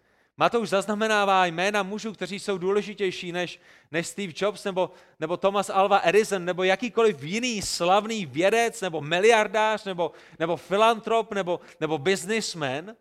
[0.43, 6.01] Matouš zaznamenává jména mužů, kteří jsou důležitější než, než Steve Jobs nebo, nebo Thomas Alva
[6.05, 12.97] Edison nebo jakýkoliv jiný slavný vědec nebo miliardář nebo, nebo filantrop nebo, nebo businessman.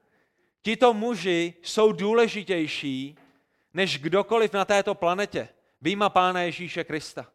[0.62, 3.18] Tito muži jsou důležitější
[3.74, 5.50] než kdokoliv na této planetě,
[5.82, 7.26] výjima Pána Ježíše Krista.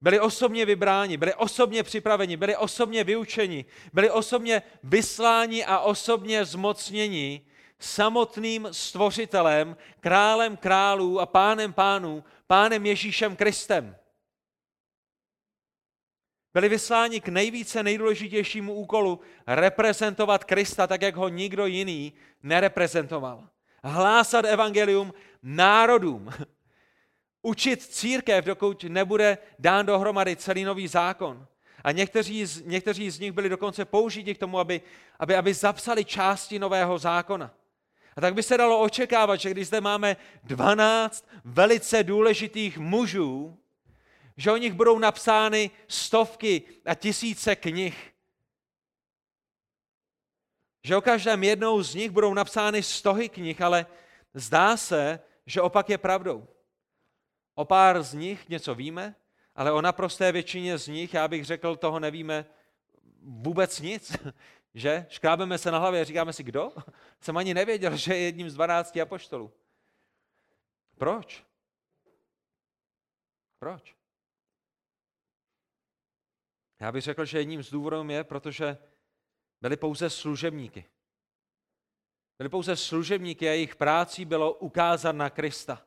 [0.00, 7.46] Byli osobně vybráni, byli osobně připraveni, byli osobně vyučeni, byli osobně vysláni a osobně zmocněni
[7.78, 13.96] samotným stvořitelem, králem králů a pánem pánů, pánem Ježíšem Kristem.
[16.54, 22.12] Byli vysláni k nejvíce nejdůležitějšímu úkolu reprezentovat Krista tak, jak ho nikdo jiný
[22.42, 23.48] nereprezentoval.
[23.84, 26.30] Hlásat evangelium národům.
[27.42, 31.46] Učit církev, dokud nebude dán dohromady celý nový zákon.
[31.84, 34.80] A někteří z, někteří z nich byli dokonce použiti k tomu, aby,
[35.18, 37.54] aby, aby zapsali části nového zákona.
[38.16, 43.58] A tak by se dalo očekávat, že když zde máme 12 velice důležitých mužů,
[44.36, 48.12] že o nich budou napsány stovky a tisíce knih.
[50.84, 53.86] Že o každém jednou z nich budou napsány stohy knih, ale
[54.34, 56.48] zdá se, že opak je pravdou.
[57.54, 59.14] O pár z nich něco víme,
[59.54, 62.46] ale o naprosté většině z nich, já bych řekl, toho nevíme
[63.22, 64.16] vůbec nic.
[64.76, 65.06] Že?
[65.08, 66.72] Škrábeme se na hlavě a říkáme si, kdo?
[67.20, 69.52] Jsem ani nevěděl, že je jedním z dvanácti apoštolů.
[70.98, 71.44] Proč?
[73.58, 73.96] Proč?
[76.80, 78.78] Já bych řekl, že jedním z důvodů je, protože
[79.60, 80.84] byli pouze služebníky.
[82.38, 85.85] Byli pouze služebníky a jejich prácí bylo ukázat na Krista.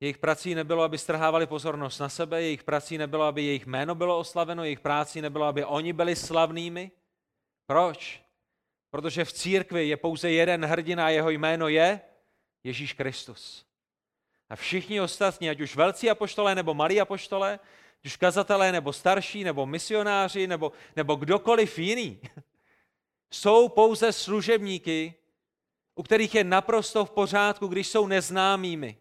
[0.00, 4.18] Jejich prací nebylo, aby strhávali pozornost na sebe, jejich prací nebylo, aby jejich jméno bylo
[4.18, 6.90] oslaveno, jejich práci nebylo, aby oni byli slavnými.
[7.66, 8.22] Proč?
[8.90, 12.00] Protože v církvi je pouze jeden hrdina a jeho jméno je
[12.64, 13.66] Ježíš Kristus.
[14.48, 17.60] A všichni ostatní, ať už velcí apoštolé nebo malí apoštolé,
[17.98, 22.20] ať už kazatelé nebo starší nebo misionáři nebo, nebo kdokoliv jiný,
[23.30, 25.14] jsou pouze služebníky,
[25.94, 28.96] u kterých je naprosto v pořádku, když jsou neznámými.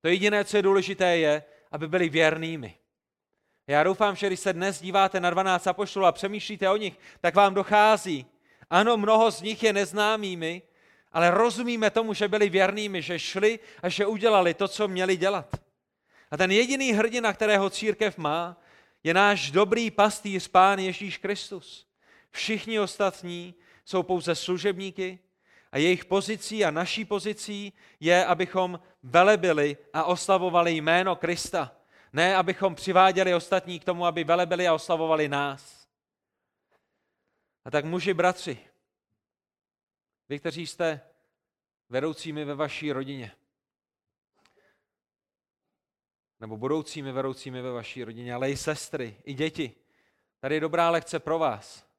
[0.00, 2.74] To jediné, co je důležité, je, aby byli věrnými.
[3.66, 7.34] Já doufám, že když se dnes díváte na 12 apoštolů a přemýšlíte o nich, tak
[7.34, 8.26] vám dochází.
[8.70, 10.62] Ano, mnoho z nich je neznámými,
[11.12, 15.60] ale rozumíme tomu, že byli věrnými, že šli a že udělali to, co měli dělat.
[16.30, 18.62] A ten jediný hrdina, kterého církev má,
[19.04, 21.86] je náš dobrý pastýř, Pán Ježíš Kristus.
[22.30, 25.18] Všichni ostatní jsou pouze služebníky
[25.72, 31.76] a jejich pozicí a naší pozicí je, abychom velebili a oslavovali jméno Krista.
[32.12, 35.88] Ne, abychom přiváděli ostatní k tomu, aby velebili a oslavovali nás.
[37.64, 38.58] A tak muži, bratři,
[40.28, 41.00] vy, kteří jste
[41.88, 43.32] vedoucími ve vaší rodině,
[46.40, 49.74] nebo budoucími vedoucími ve vaší rodině, ale i sestry, i děti.
[50.40, 51.89] Tady je dobrá lekce pro vás.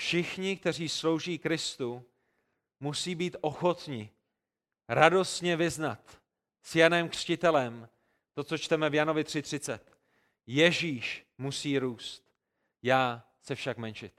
[0.00, 2.04] Všichni, kteří slouží Kristu,
[2.80, 4.10] musí být ochotni
[4.88, 6.20] radostně vyznat
[6.62, 7.88] s Janem Křtitelem
[8.34, 9.78] to, co čteme v Janovi 3.30.
[10.46, 12.24] Ježíš musí růst,
[12.82, 14.12] já se však menšit.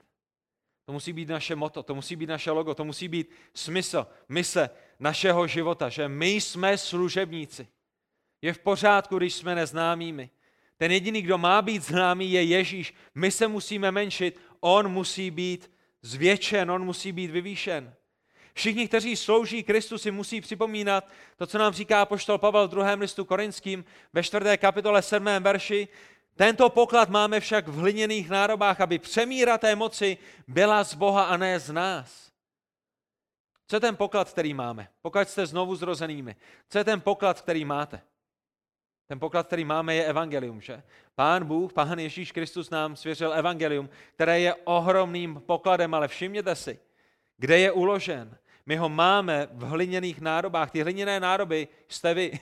[0.84, 4.70] To musí být naše moto, to musí být naše logo, to musí být smysl, mise
[4.98, 7.68] našeho života, že my jsme služebníci.
[8.42, 10.30] Je v pořádku, když jsme neznámými.
[10.76, 12.94] Ten jediný, kdo má být známý, je Ježíš.
[13.14, 15.70] My se musíme menšit, on musí být
[16.02, 17.94] zvětšen, on musí být vyvýšen.
[18.54, 23.00] Všichni, kteří slouží Kristu, si musí připomínat to, co nám říká poštol Pavel v druhém
[23.00, 25.26] listu korinským ve čtvrté kapitole 7.
[25.40, 25.88] verši.
[26.36, 31.36] Tento poklad máme však v hliněných nárobách, aby přemíra té moci byla z Boha a
[31.36, 32.32] ne z nás.
[33.66, 34.88] Co je ten poklad, který máme?
[35.02, 36.36] Pokud jste znovu zrozenými.
[36.68, 38.00] Co je ten poklad, který máte?
[39.12, 40.82] Ten poklad, který máme, je evangelium, že?
[41.14, 46.78] Pán Bůh, Pán Ježíš Kristus nám svěřil evangelium, které je ohromným pokladem, ale všimněte si,
[47.36, 48.36] kde je uložen.
[48.66, 50.70] My ho máme v hliněných nádobách.
[50.70, 52.32] Ty hliněné nádoby jste vy.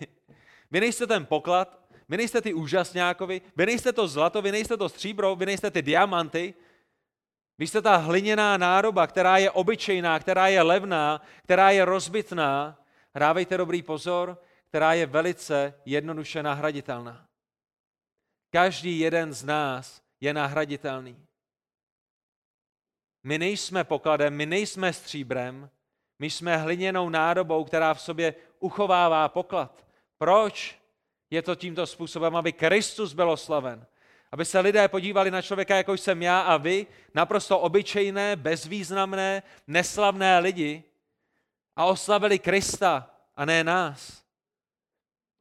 [0.71, 1.79] Vy nejste ten poklad,
[2.09, 5.83] vy nejste ty úžasňákovi, vy nejste to zlato, vy nejste to stříbro, vy nejste ty
[5.83, 6.55] diamanty.
[7.59, 12.79] Vy jste ta hliněná nádoba, která je obyčejná, která je levná, která je rozbitná.
[13.15, 14.39] Hrávejte dobrý pozor,
[14.71, 17.27] která je velice jednoduše nahraditelná.
[18.51, 21.27] Každý jeden z nás je nahraditelný.
[23.23, 25.71] My nejsme pokladem, my nejsme stříbrem,
[26.19, 29.87] my jsme hliněnou nádobou, která v sobě uchovává poklad.
[30.19, 30.79] Proč
[31.31, 32.37] je to tímto způsobem?
[32.37, 33.87] Aby Kristus byl oslaven.
[34.33, 40.39] Aby se lidé podívali na člověka, jako jsem já a vy, naprosto obyčejné, bezvýznamné, neslavné
[40.39, 40.85] lidi
[41.77, 44.30] a oslavili Krista a ne nás.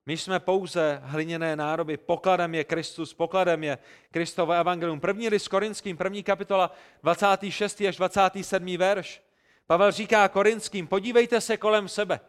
[0.10, 1.98] My jsme pouze hliněné nároby.
[1.98, 3.78] Pokladem je Kristus, pokladem je
[4.12, 5.00] Kristovo evangelium.
[5.00, 6.72] První list Korinským, první kapitola,
[7.04, 7.82] 26.
[7.82, 8.78] až 27.
[8.78, 9.22] verš.
[9.68, 12.20] Pavel říká korinským, podívejte se kolem sebe.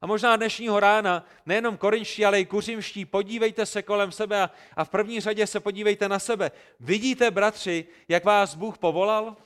[0.00, 4.84] A možná dnešního rána, nejenom korinští, ale i kuřimští, podívejte se kolem sebe a, a
[4.84, 6.50] v první řadě se podívejte na sebe.
[6.80, 9.36] Vidíte, bratři, jak vás Bůh povolal?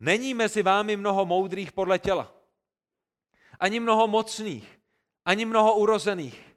[0.00, 2.32] Není mezi vámi mnoho moudrých podle těla.
[3.58, 4.79] Ani mnoho mocných
[5.24, 6.50] ani mnoho urozených.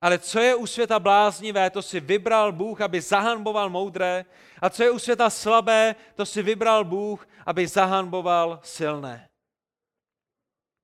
[0.00, 4.24] Ale co je u světa bláznivé, to si vybral Bůh, aby zahanboval moudré.
[4.62, 9.28] A co je u světa slabé, to si vybral Bůh, aby zahanboval silné.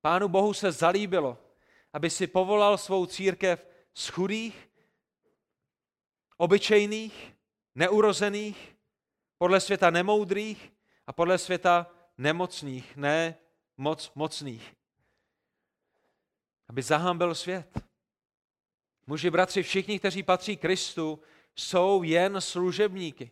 [0.01, 1.37] Pánu Bohu se zalíbilo,
[1.93, 4.69] aby si povolal svou církev z chudých,
[6.37, 7.35] obyčejných,
[7.75, 8.75] neurozených,
[9.37, 10.73] podle světa nemoudrých
[11.07, 13.35] a podle světa nemocných, ne
[13.77, 14.75] moc mocných
[16.69, 17.83] aby zahambil svět.
[19.07, 21.19] Muži, bratři, všichni, kteří patří Kristu,
[21.55, 23.31] jsou jen služebníky.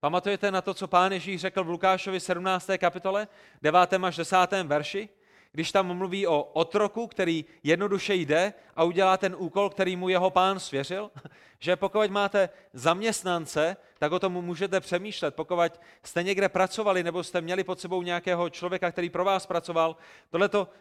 [0.00, 2.70] Pamatujete na to, co pán Ježíš řekl v Lukášovi 17.
[2.78, 3.28] kapitole,
[3.62, 3.92] 9.
[3.92, 4.36] až 10.
[4.64, 5.08] verši?
[5.52, 10.30] Když tam mluví o otroku, který jednoduše jde a udělá ten úkol, který mu jeho
[10.30, 11.10] pán svěřil,
[11.58, 15.34] že pokud máte zaměstnance, tak o tom můžete přemýšlet.
[15.34, 15.60] Pokud
[16.02, 19.96] jste někde pracovali nebo jste měli pod sebou nějakého člověka, který pro vás pracoval,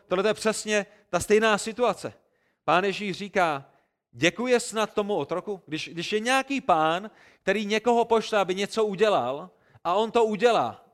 [0.07, 2.13] tohle je přesně ta stejná situace.
[2.65, 3.65] Pán Ježíš říká,
[4.11, 9.49] děkuje snad tomu otroku, když, když je nějaký pán, který někoho pošle, aby něco udělal
[9.83, 10.85] a on to udělá,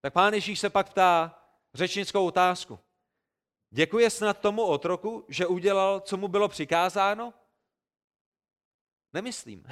[0.00, 1.43] tak pán Ježíš se pak ptá
[1.74, 2.78] řečnickou otázku.
[3.70, 7.34] Děkuje snad tomu otroku, že udělal, co mu bylo přikázáno?
[9.12, 9.66] Nemyslím.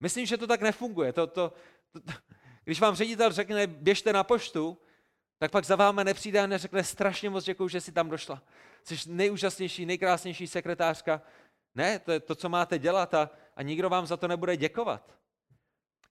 [0.00, 1.12] Myslím, že to tak nefunguje.
[1.12, 1.52] To, to,
[1.92, 2.12] to, to,
[2.64, 4.78] když vám ředitel řekne, běžte na poštu,
[5.38, 8.42] tak pak za vámi nepřijde a neřekne strašně moc děkuji, že jsi tam došla.
[8.84, 11.22] Jsi nejúžasnější, nejkrásnější sekretářka.
[11.74, 15.14] Ne, to je to, co máte dělat a, a nikdo vám za to nebude děkovat.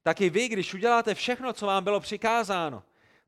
[0.04, 2.84] Tak i vy, když uděláte všechno, co vám bylo přikázáno,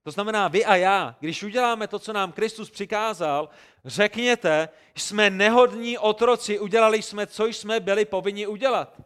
[0.06, 3.50] to znamená vy a já, když uděláme to, co nám Kristus přikázal,
[3.86, 9.02] řekněte, jsme nehodní otroci, udělali jsme, co jsme byli povinni udělat.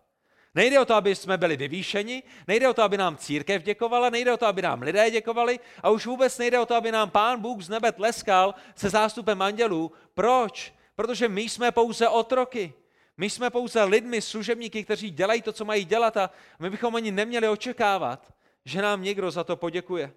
[0.55, 4.33] Nejde o to, aby jsme byli vyvýšeni, nejde o to, aby nám církev děkovala, nejde
[4.33, 7.41] o to, aby nám lidé děkovali a už vůbec nejde o to, aby nám Pán
[7.41, 9.91] Bůh z nebe tleskal se zástupem andělů.
[10.13, 10.73] Proč?
[10.95, 12.73] Protože my jsme pouze otroky.
[13.17, 17.12] My jsme pouze lidmi, služebníky, kteří dělají to, co mají dělat a my bychom ani
[17.12, 18.33] neměli očekávat,
[18.65, 20.13] že nám někdo za to poděkuje.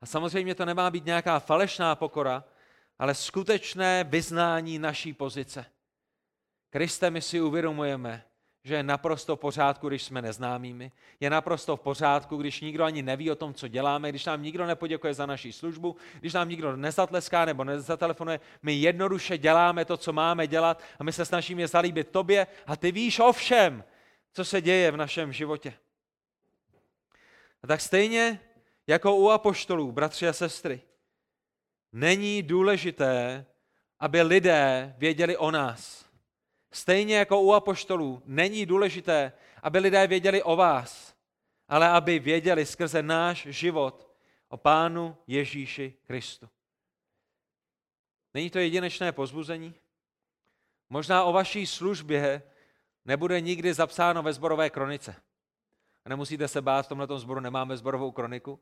[0.00, 2.44] A samozřejmě to nemá být nějaká falešná pokora,
[2.98, 5.66] ale skutečné vyznání naší pozice.
[6.70, 8.24] Kriste, my si uvědomujeme,
[8.64, 10.92] že je naprosto v pořádku, když jsme neznámými.
[11.20, 14.66] Je naprosto v pořádku, když nikdo ani neví o tom, co děláme, když nám nikdo
[14.66, 18.40] nepoděkuje za naší službu, když nám nikdo nezatleská nebo nezatelefonuje.
[18.62, 22.92] My jednoduše děláme to, co máme dělat a my se snažíme zalíbit tobě a ty
[22.92, 23.84] víš o všem,
[24.32, 25.74] co se děje v našem životě.
[27.62, 28.40] A tak stejně
[28.88, 30.80] jako u apoštolů, bratři a sestry,
[31.92, 33.46] není důležité,
[33.98, 36.08] aby lidé věděli o nás
[36.70, 41.14] Stejně jako u apoštolů není důležité, aby lidé věděli o vás,
[41.68, 44.10] ale aby věděli skrze náš život
[44.48, 46.48] o Pánu Ježíši Kristu.
[48.34, 49.74] Není to jedinečné pozbuzení?
[50.90, 52.42] Možná o vaší službě
[53.04, 55.14] nebude nikdy zapsáno ve zborové kronice.
[56.04, 58.60] A nemusíte se bát, v tomhle zboru nemáme zborovou kroniku.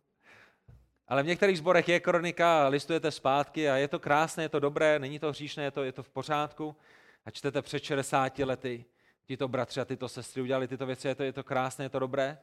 [1.08, 4.98] Ale v některých zborech je kronika, listujete zpátky a je to krásné, je to dobré,
[4.98, 6.76] není to hříšné, je to, je to v pořádku
[7.24, 8.84] a čtete před 60 lety,
[9.24, 11.98] tito bratři a tyto sestry udělali tyto věci, je to, je to krásné, je to
[11.98, 12.38] dobré.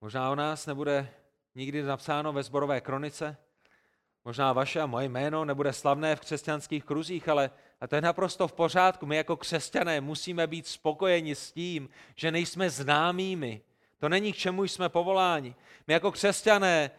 [0.00, 1.08] Možná o nás nebude
[1.54, 3.36] nikdy napsáno ve zborové kronice,
[4.24, 8.48] možná vaše a moje jméno nebude slavné v křesťanských kruzích, ale a to je naprosto
[8.48, 9.06] v pořádku.
[9.06, 13.62] My jako křesťané musíme být spokojeni s tím, že nejsme známými.
[14.00, 15.54] To není k čemu jsme povoláni.
[15.86, 16.90] My jako křesťané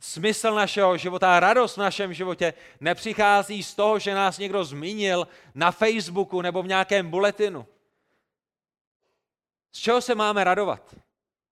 [0.00, 5.70] smysl našeho života radost v našem životě nepřichází z toho, že nás někdo zmínil na
[5.70, 7.66] Facebooku nebo v nějakém buletinu.
[9.72, 10.94] Z čeho se máme radovat?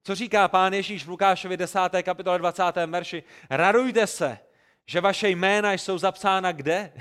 [0.04, 1.78] Co říká pán Ježíš v Lukášovi 10.
[2.02, 2.62] kapitole 20.
[2.86, 3.22] verši?
[3.50, 4.38] Radujte se,
[4.86, 6.92] že vaše jména jsou zapsána kde?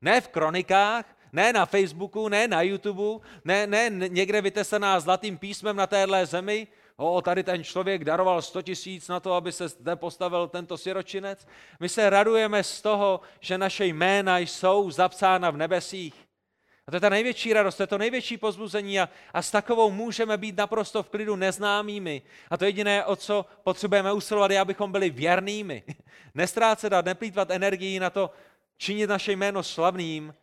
[0.00, 5.76] Ne v kronikách, ne na Facebooku, ne na YouTube, ne, ne někde vytesaná zlatým písmem
[5.76, 6.66] na téhle zemi,
[7.00, 11.46] o, tady ten člověk daroval 100 tisíc na to, aby se zde postavil tento siročinec.
[11.80, 16.14] My se radujeme z toho, že naše jména jsou zapsána v nebesích.
[16.86, 19.90] A to je ta největší radost, to je to největší pozbuzení a, a s takovou
[19.90, 22.22] můžeme být naprosto v klidu neznámými.
[22.50, 25.82] A to jediné, o co potřebujeme usilovat, je, abychom byli věrnými.
[26.34, 28.30] Nestrácet a neplýtvat energii na to,
[28.76, 30.34] činit naše jméno slavným,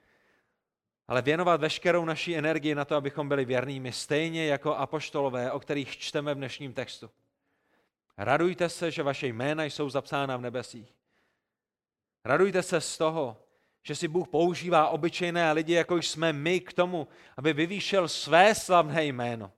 [1.08, 5.98] ale věnovat veškerou naší energii na to, abychom byli věrnými, stejně jako apoštolové, o kterých
[5.98, 7.10] čteme v dnešním textu.
[8.18, 10.96] Radujte se, že vaše jména jsou zapsána v nebesích.
[12.26, 13.44] Radujte se z toho,
[13.84, 19.06] že si Bůh používá obyčejné lidi, jako jsme my, k tomu, aby vyvýšil své slavné
[19.06, 19.52] jméno.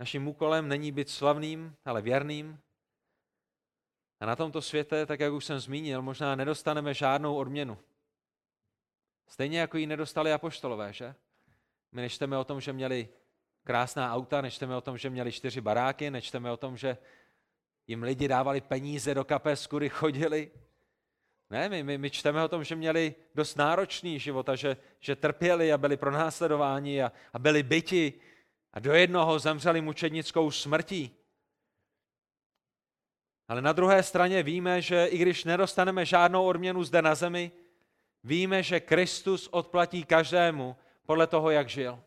[0.00, 2.58] Naším úkolem není být slavným, ale věrným.
[4.20, 7.78] A na tomto světě, tak jak už jsem zmínil, možná nedostaneme žádnou odměnu.
[9.28, 11.14] Stejně jako ji nedostali apoštolové, že?
[11.92, 13.08] My nečteme o tom, že měli
[13.64, 16.98] krásná auta, nečteme o tom, že měli čtyři baráky, nečteme o tom, že
[17.86, 20.50] jim lidi dávali peníze do kapes, kudy chodili.
[21.50, 25.16] Ne, my, my, my čteme o tom, že měli dost náročný život a že, že
[25.16, 28.12] trpěli a byli pronásledováni a, a byli byti
[28.72, 31.16] a do jednoho zemřeli mučednickou smrtí.
[33.48, 37.52] Ale na druhé straně víme, že i když nedostaneme žádnou odměnu zde na zemi,
[38.24, 40.76] Víme, že Kristus odplatí každému
[41.06, 42.00] podle toho, jak žil.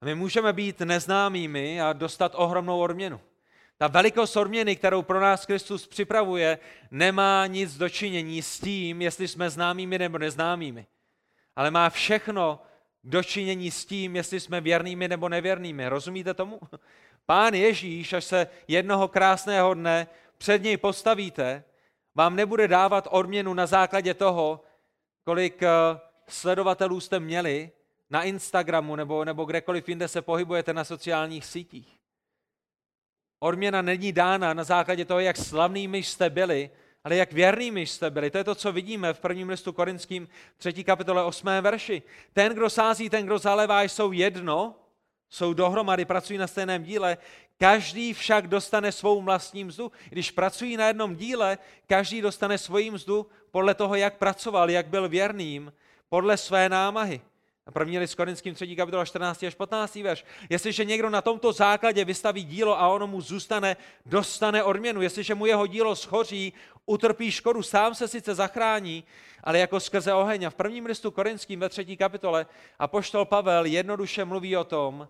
[0.00, 3.20] A my můžeme být neznámými a dostat ohromnou odměnu.
[3.78, 6.58] Ta velikost odměny, kterou pro nás Kristus připravuje,
[6.90, 10.86] nemá nic dočinění s tím, jestli jsme známými nebo neznámými.
[11.56, 12.60] Ale má všechno
[13.04, 15.88] dočinění s tím, jestli jsme věrnými nebo nevěrnými.
[15.88, 16.60] Rozumíte tomu?
[17.26, 20.06] Pán Ježíš, až se jednoho krásného dne
[20.38, 21.64] před něj postavíte,
[22.16, 24.60] vám nebude dávat odměnu na základě toho,
[25.24, 25.68] kolik eh,
[26.28, 27.70] sledovatelů jste měli
[28.10, 31.98] na Instagramu nebo, nebo kdekoliv jinde se pohybujete na sociálních sítích.
[33.38, 36.70] Odměna není dána na základě toho, jak slavnými jste byli,
[37.04, 38.30] ale jak věrnými jste byli.
[38.30, 40.84] To je to, co vidíme v prvním listu korinským 3.
[40.84, 41.46] kapitole 8.
[41.60, 42.02] verši.
[42.32, 44.74] Ten, kdo sází, ten, kdo zalevá, jsou jedno,
[45.30, 47.18] jsou dohromady, pracují na stejném díle,
[47.58, 49.92] každý však dostane svou vlastní mzdu.
[50.08, 55.08] Když pracují na jednom díle, každý dostane svoji mzdu podle toho, jak pracoval, jak byl
[55.08, 55.72] věrným,
[56.08, 57.20] podle své námahy.
[57.66, 58.76] A první list Korinským 3.
[58.76, 59.42] kapitola 14.
[59.42, 59.94] až 15.
[59.94, 60.24] verš.
[60.50, 65.02] Jestliže někdo na tomto základě vystaví dílo a ono mu zůstane, dostane odměnu.
[65.02, 66.52] Jestliže mu jeho dílo schoří,
[66.86, 69.04] utrpí škodu, sám se sice zachrání,
[69.44, 70.44] ale jako skrze oheň.
[70.44, 72.46] A v prvním listu Korinským ve třetí kapitole
[72.78, 75.08] a poštol Pavel jednoduše mluví o tom,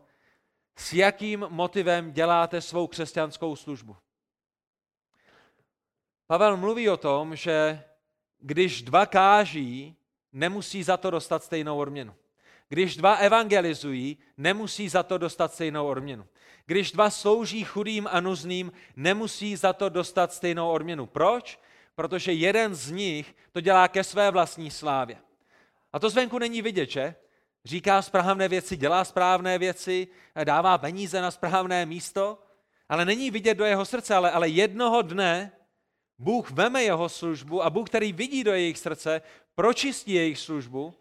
[0.76, 3.96] s jakým motivem děláte svou křesťanskou službu.
[6.26, 7.82] Pavel mluví o tom, že
[8.38, 9.96] když dva káží,
[10.32, 12.14] nemusí za to dostat stejnou odměnu.
[12.69, 16.27] Když dva evangelizují, nemusí za to dostat stejnou odměnu.
[16.67, 21.07] Když dva slouží chudým a nuzným, nemusí za to dostat stejnou odměnu.
[21.07, 21.61] Proč?
[21.95, 25.17] Protože jeden z nich to dělá ke své vlastní slávě.
[25.93, 27.14] A to zvenku není vidět, že?
[27.64, 30.09] Říká správné věci, dělá správné věci,
[30.45, 32.39] dává peníze na správné místo,
[32.89, 35.53] ale není vidět do jeho srdce, ale, ale jednoho dne
[36.19, 39.23] Bůh veme jeho službu a Bůh, který vidí do jejich srdce,
[39.55, 40.95] pročistí jejich službu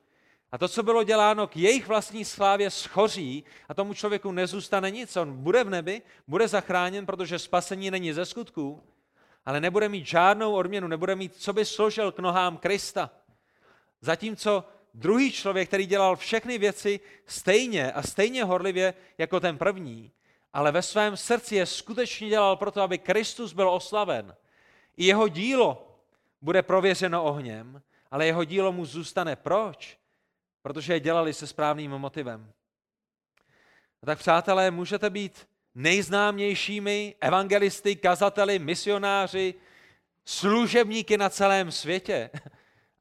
[0.55, 5.17] a to, co bylo děláno k jejich vlastní slávě, schoří a tomu člověku nezůstane nic.
[5.17, 8.83] On bude v nebi, bude zachráněn, protože spasení není ze skutků,
[9.45, 13.11] ale nebude mít žádnou odměnu, nebude mít, co by složil k nohám Krista.
[14.01, 20.11] Zatímco druhý člověk, který dělal všechny věci stejně a stejně horlivě jako ten první,
[20.53, 24.35] ale ve svém srdci je skutečně dělal proto, aby Kristus byl oslaven.
[24.97, 25.99] I jeho dílo
[26.41, 27.81] bude prověřeno ohněm,
[28.11, 29.35] ale jeho dílo mu zůstane.
[29.35, 30.04] Proč?
[30.65, 32.51] Protože je dělali se správným motivem.
[34.03, 39.53] A tak přátelé, můžete být nejznámějšími evangelisty, kazateli, misionáři,
[40.25, 42.29] služebníky na celém světě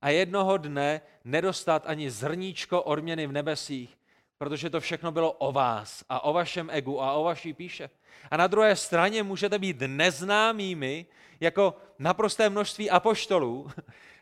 [0.03, 3.99] a jednoho dne nedostat ani zrníčko odměny v nebesích,
[4.39, 7.91] protože to všechno bylo o vás a o vašem egu a o vaší píše.
[8.31, 11.07] A na druhé straně můžete být neznámými
[11.41, 13.71] jako naprosté množství apoštolů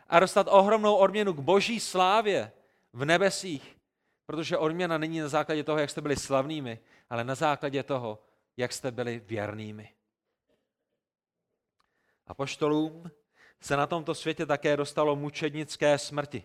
[0.09, 2.51] a dostat ohromnou odměnu k boží slávě,
[2.93, 3.77] v nebesích,
[4.25, 6.79] protože odměna není na základě toho, jak jste byli slavnými,
[7.09, 8.23] ale na základě toho,
[8.57, 9.89] jak jste byli věrnými.
[12.27, 13.11] A poštolům
[13.61, 16.43] se na tomto světě také dostalo mučednické smrti.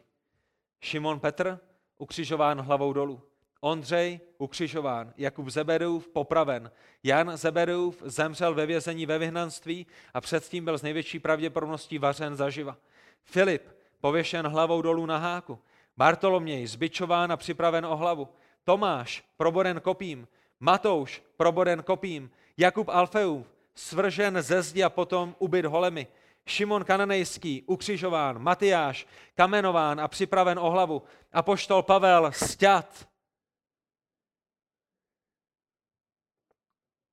[0.80, 1.60] Šimon Petr
[1.98, 3.22] ukřižován hlavou dolů.
[3.60, 6.70] Ondřej ukřižován, Jakub Zebedeův popraven,
[7.02, 12.76] Jan Zebedeův zemřel ve vězení ve vyhnanství a předtím byl z největší pravděpodobností vařen zaživa.
[13.22, 13.62] Filip
[14.00, 15.58] pověšen hlavou dolů na háku.
[15.98, 18.28] Bartoloměj zbičován a připraven o hlavu,
[18.64, 20.28] Tomáš proboden kopím,
[20.60, 26.06] Matouš proboden kopím, Jakub Alfeův svržen ze zdi a potom ubyt holemi,
[26.46, 33.08] Šimon Kananejský ukřižován, Matyáš kamenován a připraven o hlavu, a poštol Pavel sťat.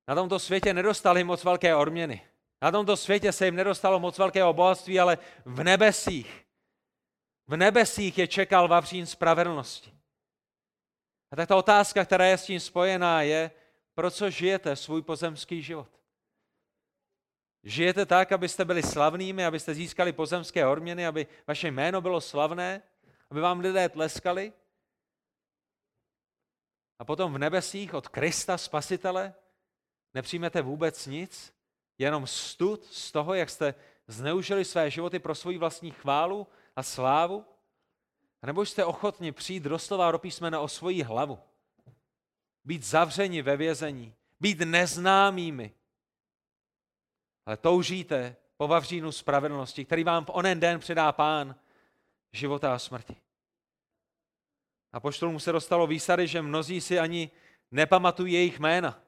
[0.08, 2.22] Na tomto světě nedostali moc velké odměny.
[2.62, 6.45] Na tomto světě se jim nedostalo moc velkého bohatství, ale v nebesích
[7.46, 9.92] v nebesích je čekal vavřín spravedlnosti.
[11.30, 13.50] A tak ta otázka, která je s tím spojená, je,
[13.94, 15.88] pro co žijete svůj pozemský život?
[17.62, 22.82] Žijete tak, abyste byli slavnými, abyste získali pozemské odměny, aby vaše jméno bylo slavné,
[23.30, 24.52] aby vám lidé tleskali?
[26.98, 29.34] A potom v nebesích od Krista Spasitele
[30.14, 31.54] nepřijmete vůbec nic,
[31.98, 33.74] jenom stud z toho, jak jste
[34.06, 37.44] zneužili své životy pro svou vlastní chválu a slávu?
[38.42, 41.38] A nebo jste ochotni přijít doslova do písmena o svoji hlavu?
[42.64, 45.74] Být zavřeni ve vězení, být neznámými.
[47.46, 51.56] Ale toužíte po vavřínu spravedlnosti, který vám v onen den předá pán
[52.32, 53.16] života a smrti.
[54.92, 57.30] A poštolům se dostalo výsady, že mnozí si ani
[57.70, 59.00] nepamatují jejich jména.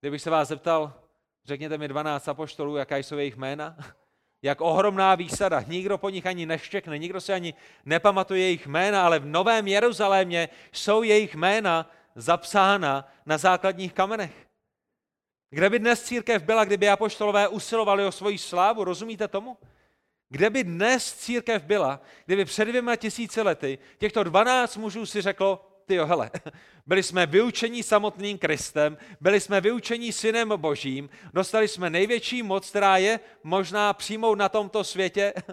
[0.00, 1.02] Kdybych se vás zeptal,
[1.44, 3.76] řekněte mi 12 apoštolů, jaká jsou jejich jména,
[4.46, 5.60] jak ohromná výsada.
[5.66, 10.48] Nikdo po nich ani neštěkne, nikdo si ani nepamatuje jejich jména, ale v Novém Jeruzalémě
[10.72, 14.46] jsou jejich jména zapsána na základních kamenech.
[15.50, 19.56] Kde by dnes církev byla, kdyby apoštolové usilovali o svoji slávu, rozumíte tomu?
[20.28, 25.66] Kde by dnes církev byla, kdyby před dvěma tisíci lety těchto 12 mužů si řeklo,
[25.86, 26.30] ty hele,
[26.86, 32.96] byli jsme vyučení samotným Kristem, byli jsme vyučení synem božím, dostali jsme největší moc, která
[32.96, 35.34] je možná přijmout na tomto světě.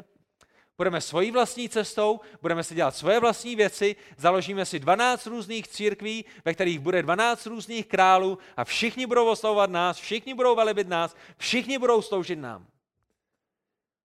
[0.77, 6.25] Budeme svojí vlastní cestou, budeme si dělat svoje vlastní věci, založíme si 12 různých církví,
[6.45, 11.15] ve kterých bude 12 různých králů a všichni budou oslavovat nás, všichni budou velebit nás,
[11.38, 12.67] všichni budou sloužit nám.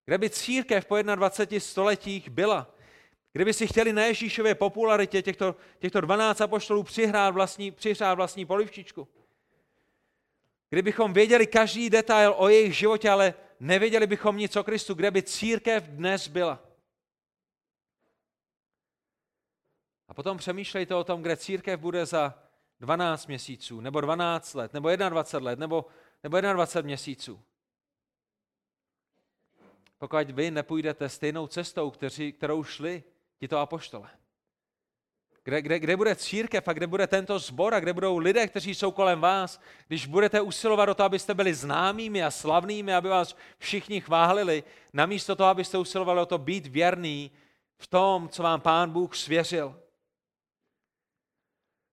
[0.04, 2.77] Kde by církev po 21 stoletích byla?
[3.32, 9.08] Kdyby si chtěli na Ježíšově popularitě těchto, těchto 12 apoštolů přihrát vlastní, přihrát vlastní polivčičku?
[10.70, 15.22] Kdybychom věděli každý detail o jejich životě, ale nevěděli bychom nic o Kristu, kde by
[15.22, 16.62] církev dnes byla.
[20.08, 22.42] A potom přemýšlejte o tom, kde církev bude za
[22.80, 25.86] 12 měsíců, nebo 12 let, nebo 21 let, nebo,
[26.22, 27.42] nebo 21 měsíců.
[29.98, 33.04] Pokud vy nepůjdete stejnou cestou, kteří, kterou šli
[33.40, 34.10] tito apoštole.
[35.44, 38.74] Kde, kde, kde bude církev a kde bude tento zbor a kde budou lidé, kteří
[38.74, 43.36] jsou kolem vás, když budete usilovat o to, abyste byli známými a slavnými, aby vás
[43.58, 47.30] všichni chválili, namísto toho, abyste usilovali o to být věrný
[47.78, 49.82] v tom, co vám Pán Bůh svěřil.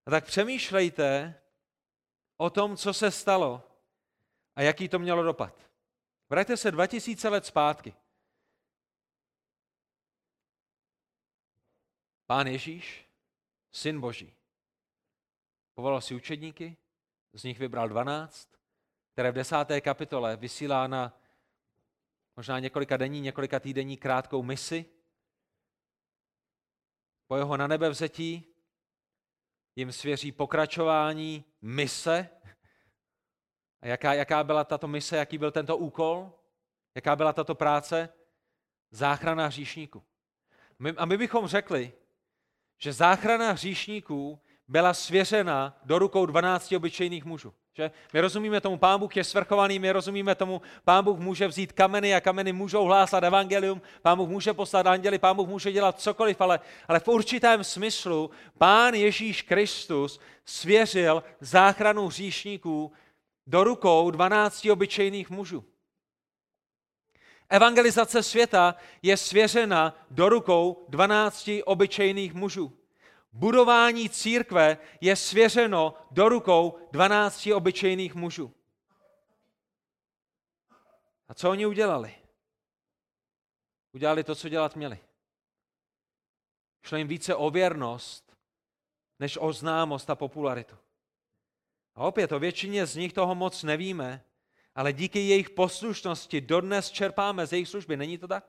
[0.05, 1.35] A tak přemýšlejte
[2.37, 3.63] o tom, co se stalo
[4.55, 5.53] a jaký to mělo dopad.
[6.29, 7.93] Vraťte se 2000 let zpátky.
[12.25, 13.09] Pán Ježíš
[13.71, 14.35] syn Boží.
[15.73, 16.77] Povolal si učedníky,
[17.33, 18.49] z nich vybral 12,
[19.13, 21.19] které v desáté kapitole vysílá na
[22.35, 24.85] možná několika denní, několika týdenní krátkou misi.
[27.27, 28.55] Po jeho na nebe vzetí
[29.75, 32.29] jim svěří pokračování mise.
[33.81, 36.31] A jaká, jaká byla tato mise, jaký byl tento úkol?
[36.95, 38.09] Jaká byla tato práce?
[38.91, 40.03] Záchrana hříšníků.
[40.97, 41.93] A my bychom řekli,
[42.77, 47.53] že záchrana hříšníků byla svěřena do rukou 12 obyčejných mužů.
[47.77, 47.91] Že?
[48.13, 52.15] My rozumíme tomu, pán Bůh je svrchovaný, my rozumíme tomu, pán Bůh může vzít kameny
[52.15, 56.41] a kameny můžou hlásat evangelium, pán Bůh může poslat anděli, pán Bůh může dělat cokoliv,
[56.41, 62.91] ale, ale v určitém smyslu pán Ježíš Kristus svěřil záchranu hříšníků
[63.47, 65.63] do rukou 12 obyčejných mužů.
[67.49, 72.77] Evangelizace světa je svěřena do rukou 12 obyčejných mužů.
[73.33, 78.53] Budování církve je svěřeno do rukou 12 obyčejných mužů.
[81.27, 82.15] A co oni udělali?
[83.93, 84.99] Udělali to, co dělat měli.
[86.83, 88.37] Šlo jim více o věrnost,
[89.19, 90.77] než o známost a popularitu.
[91.95, 94.23] A opět o většině z nich toho moc nevíme,
[94.75, 97.97] ale díky jejich poslušnosti dodnes čerpáme z jejich služby.
[97.97, 98.45] Není to tak?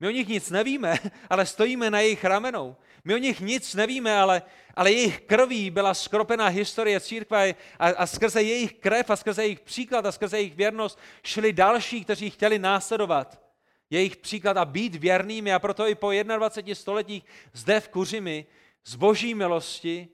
[0.00, 0.98] My o nich nic nevíme,
[1.30, 2.76] ale stojíme na jejich ramenou.
[3.04, 4.42] My o nich nic nevíme, ale,
[4.74, 9.60] ale jejich krví byla skropená historie církve a, a skrze jejich krev a skrze jejich
[9.60, 13.44] příklad a skrze jejich věrnost šli další, kteří chtěli následovat
[13.90, 18.46] jejich příklad a být věrnými a proto i po 21 stoletích zde v Kuřimi
[18.84, 20.08] z boží milosti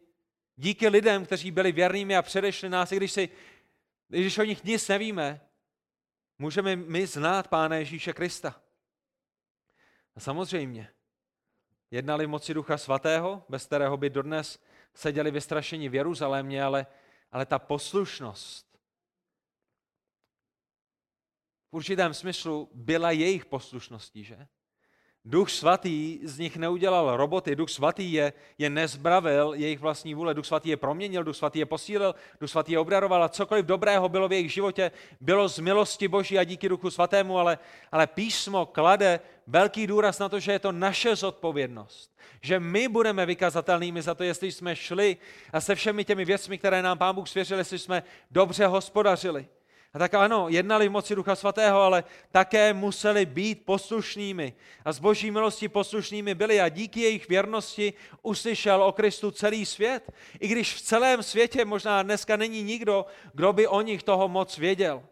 [0.57, 3.29] díky lidem, kteří byli věrnými a předešli nás, i když si
[4.19, 5.41] když o nich nic nevíme,
[6.39, 8.63] můžeme my znát Pána Ježíše Krista.
[10.17, 10.93] A samozřejmě,
[11.91, 14.63] jednali v moci Ducha Svatého, bez kterého by dodnes
[14.95, 16.87] seděli vystrašení v Jeruzalémě, ale,
[17.33, 18.71] ale ta poslušnost
[21.71, 24.49] v určitém smyslu byla jejich poslušností, že?
[25.25, 30.47] Duch svatý z nich neudělal roboty, Duch svatý je, je nezbravil jejich vlastní vůle, Duch
[30.47, 34.29] svatý je proměnil, Duch svatý je posílil, Duch svatý je obdaroval a cokoliv dobrého bylo
[34.29, 34.91] v jejich životě,
[35.21, 37.59] bylo z milosti Boží a díky Duchu svatému, ale,
[37.93, 42.17] ale písmo klade velký důraz na to, že je to naše zodpovědnost.
[42.43, 45.17] Že my budeme vykazatelnými za to, jestli jsme šli
[45.53, 49.47] a se všemi těmi věcmi, které nám Pán Bůh svěřil, jestli jsme dobře hospodařili.
[49.95, 54.55] A tak ano, jednali v moci Ducha Svatého, ale také museli být poslušnými.
[54.85, 60.13] A z boží milosti poslušnými byli a díky jejich věrnosti uslyšel o Kristu celý svět.
[60.41, 64.59] I když v celém světě možná dneska není nikdo, kdo by o nich toho moc
[64.59, 65.03] věděl.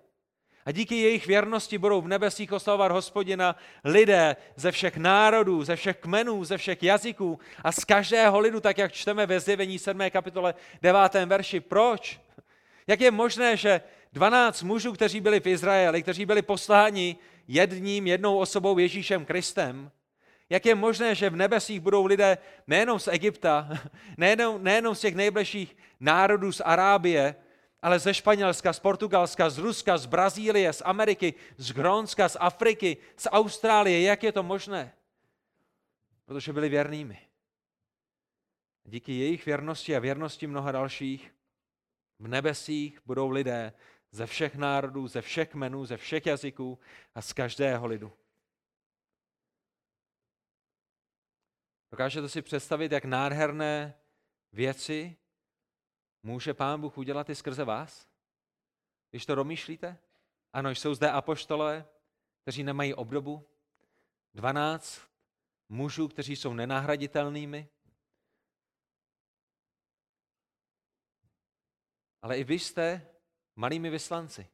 [0.67, 5.97] A díky jejich věrnosti budou v nebesích oslavovat hospodina lidé ze všech národů, ze všech
[5.97, 10.11] kmenů, ze všech jazyků a z každého lidu, tak jak čteme ve zjevení 7.
[10.11, 11.15] kapitole 9.
[11.27, 11.61] verši.
[11.61, 12.21] Proč?
[12.87, 13.81] Jak je možné, že
[14.13, 17.17] 12 mužů, kteří byli v Izraeli, kteří byli posláni
[17.49, 19.91] jedním, jednou osobou Ježíšem Kristem,
[20.51, 23.69] jak je možné, že v nebesích budou lidé nejenom z Egypta,
[24.17, 27.35] nejenom, nejenom z těch nejbližších národů z Arábie,
[27.83, 32.97] ale ze Španělska, z Portugalska, z Ruska, z Brazílie, z Ameriky, z Grónska, z Afriky,
[33.17, 34.03] z Austrálie.
[34.03, 34.93] Jak je to možné?
[36.25, 37.19] Protože byli věrnými.
[38.85, 41.35] Díky jejich věrnosti a věrnosti mnoha dalších
[42.19, 43.73] v nebesích budou lidé
[44.11, 46.79] ze všech národů, ze všech menů, ze všech jazyků
[47.15, 48.13] a z každého lidu.
[51.91, 53.95] Dokážete si představit, jak nádherné
[54.53, 55.17] věci
[56.23, 58.09] může Pán Bůh udělat i skrze vás?
[59.11, 59.99] Když to domýšlíte?
[60.53, 61.89] Ano, jsou zde apoštole,
[62.43, 63.49] kteří nemají obdobu,
[64.35, 65.01] 12
[65.69, 67.69] mužů, kteří jsou nenahraditelnými,
[72.23, 73.18] ale i vy jste
[73.59, 74.47] malými vyslanci.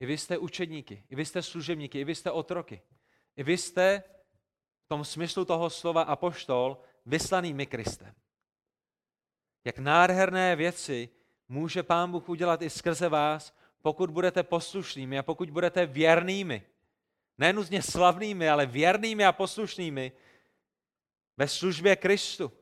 [0.00, 2.82] I vy jste učedníky, i vy jste služebníky, i vy jste otroky.
[3.36, 4.02] I vy jste
[4.84, 8.14] v tom smyslu toho slova apoštol vyslanými Kristem.
[9.64, 11.08] Jak nádherné věci
[11.48, 16.62] může Pán Bůh udělat i skrze vás, pokud budete poslušnými a pokud budete věrnými.
[17.38, 20.12] Nenutně slavnými, ale věrnými a poslušnými
[21.36, 22.52] ve službě Kristu.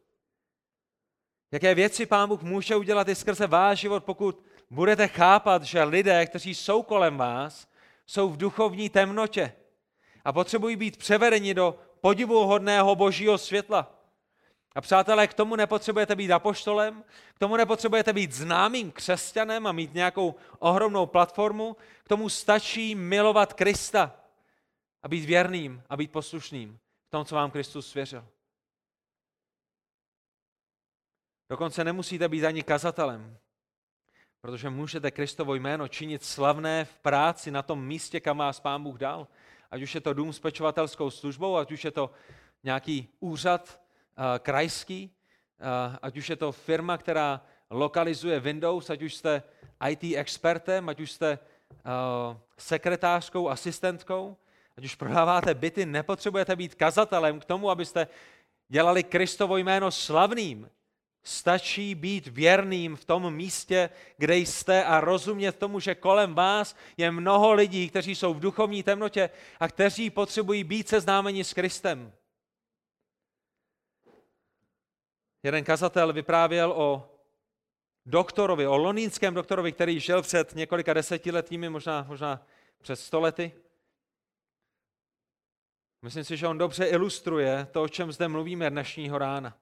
[1.52, 6.26] Jaké věci Pán Bůh může udělat i skrze váš život, pokud budete chápat, že lidé,
[6.26, 7.68] kteří jsou kolem vás,
[8.06, 9.52] jsou v duchovní temnotě
[10.24, 13.96] a potřebují být převedeni do podivuhodného božího světla.
[14.74, 17.04] A přátelé, k tomu nepotřebujete být apoštolem,
[17.34, 23.52] k tomu nepotřebujete být známým křesťanem a mít nějakou ohromnou platformu, k tomu stačí milovat
[23.52, 24.16] Krista
[25.02, 28.26] a být věrným a být poslušným v tom, co vám Kristus svěřil.
[31.48, 33.38] Dokonce nemusíte být ani kazatelem,
[34.40, 38.98] protože můžete Kristovo jméno činit slavné v práci na tom místě, kam vás Pán Bůh
[38.98, 39.26] dal.
[39.70, 42.10] Ať už je to dům s pečovatelskou službou, ať už je to
[42.64, 43.80] nějaký úřad
[44.18, 45.10] uh, krajský,
[45.60, 49.42] uh, ať už je to firma, která lokalizuje Windows, ať už jste
[49.88, 54.36] IT expertem, ať už jste uh, sekretářskou, asistentkou,
[54.76, 58.06] ať už prodáváte byty, nepotřebujete být kazatelem k tomu, abyste
[58.68, 60.70] dělali Kristovo jméno slavným.
[61.22, 67.10] Stačí být věrným v tom místě, kde jste a rozumět tomu, že kolem vás je
[67.10, 72.12] mnoho lidí, kteří jsou v duchovní temnotě a kteří potřebují být seznámeni s Kristem.
[75.42, 77.16] Jeden kazatel vyprávěl o
[78.06, 82.46] doktorovi, o londýnském doktorovi, který žil před několika desetiletími, možná, možná
[82.82, 83.52] před stolety.
[86.02, 89.58] Myslím si, že on dobře ilustruje to, o čem zde mluvíme dnešního rána.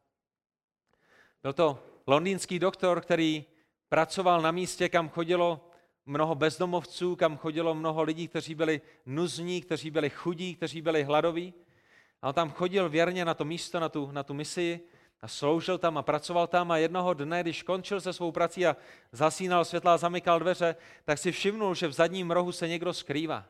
[1.43, 3.45] Byl to londýnský doktor, který
[3.89, 5.69] pracoval na místě, kam chodilo
[6.07, 11.55] mnoho bezdomovců, kam chodilo mnoho lidí, kteří byli nuzní, kteří byli chudí, kteří byli hladoví.
[12.23, 14.81] A on tam chodil věrně na to místo, na tu, na tu misi
[15.21, 18.77] a sloužil tam a pracoval tam a jednoho dne, když končil se svou prací a
[19.13, 23.45] zasínal světla a zamykal dveře, tak si všimnul, že v zadním rohu se někdo skrývá.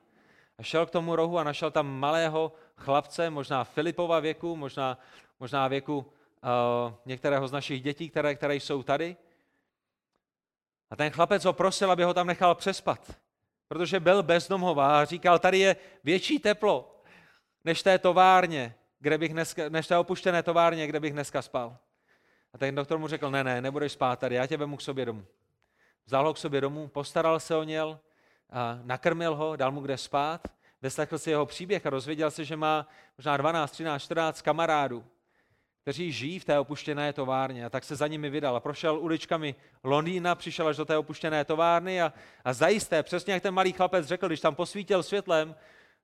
[0.58, 4.98] A šel k tomu rohu a našel tam malého chlapce, možná Filipova věku, možná,
[5.40, 6.06] možná věku
[6.42, 9.16] uh, některého z našich dětí, které, které jsou tady.
[10.90, 13.16] A ten chlapec ho prosil, aby ho tam nechal přespat,
[13.68, 17.02] protože byl bezdomová a říkal, tady je větší teplo
[17.64, 21.76] než té továrně, kde bych dneska, než té opuštěné továrně, kde bych dneska spal.
[22.52, 25.04] A ten doktor mu řekl, ne, ne, nebudeš spát tady, já tě vemu k sobě
[25.04, 25.26] domů.
[26.06, 28.00] Vzal ho k sobě domů, postaral se o něl,
[28.50, 30.40] a nakrmil ho, dal mu kde spát,
[30.82, 32.86] vyslechl si jeho příběh a rozvěděl se, že má
[33.18, 35.04] možná 12, 13, 14 kamarádů,
[35.88, 37.66] kteří žijí v té opuštěné továrně.
[37.66, 41.44] A tak se za nimi vydal a prošel uličkami Londýna, přišel až do té opuštěné
[41.44, 42.12] továrny a,
[42.44, 45.54] a zajisté, přesně jak ten malý chlapec řekl, když tam posvítil světlem,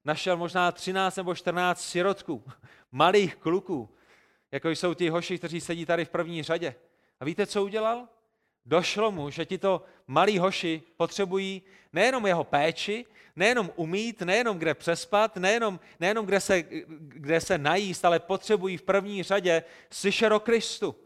[0.05, 2.45] našel možná 13 nebo 14 sirotků,
[2.93, 3.95] malých kluků,
[4.53, 6.75] jako jsou ti hoši, kteří sedí tady v první řadě.
[7.21, 8.09] A víte, co udělal?
[8.67, 11.63] Došlo mu, že tito malí hoši potřebují
[11.93, 13.07] nejenom jeho péči,
[13.37, 16.63] nejenom umít, nejenom kde přespat, nejenom, nejenom kde, se,
[16.99, 20.97] kde se najíst, ale potřebují v první řadě slyšet o Kristu.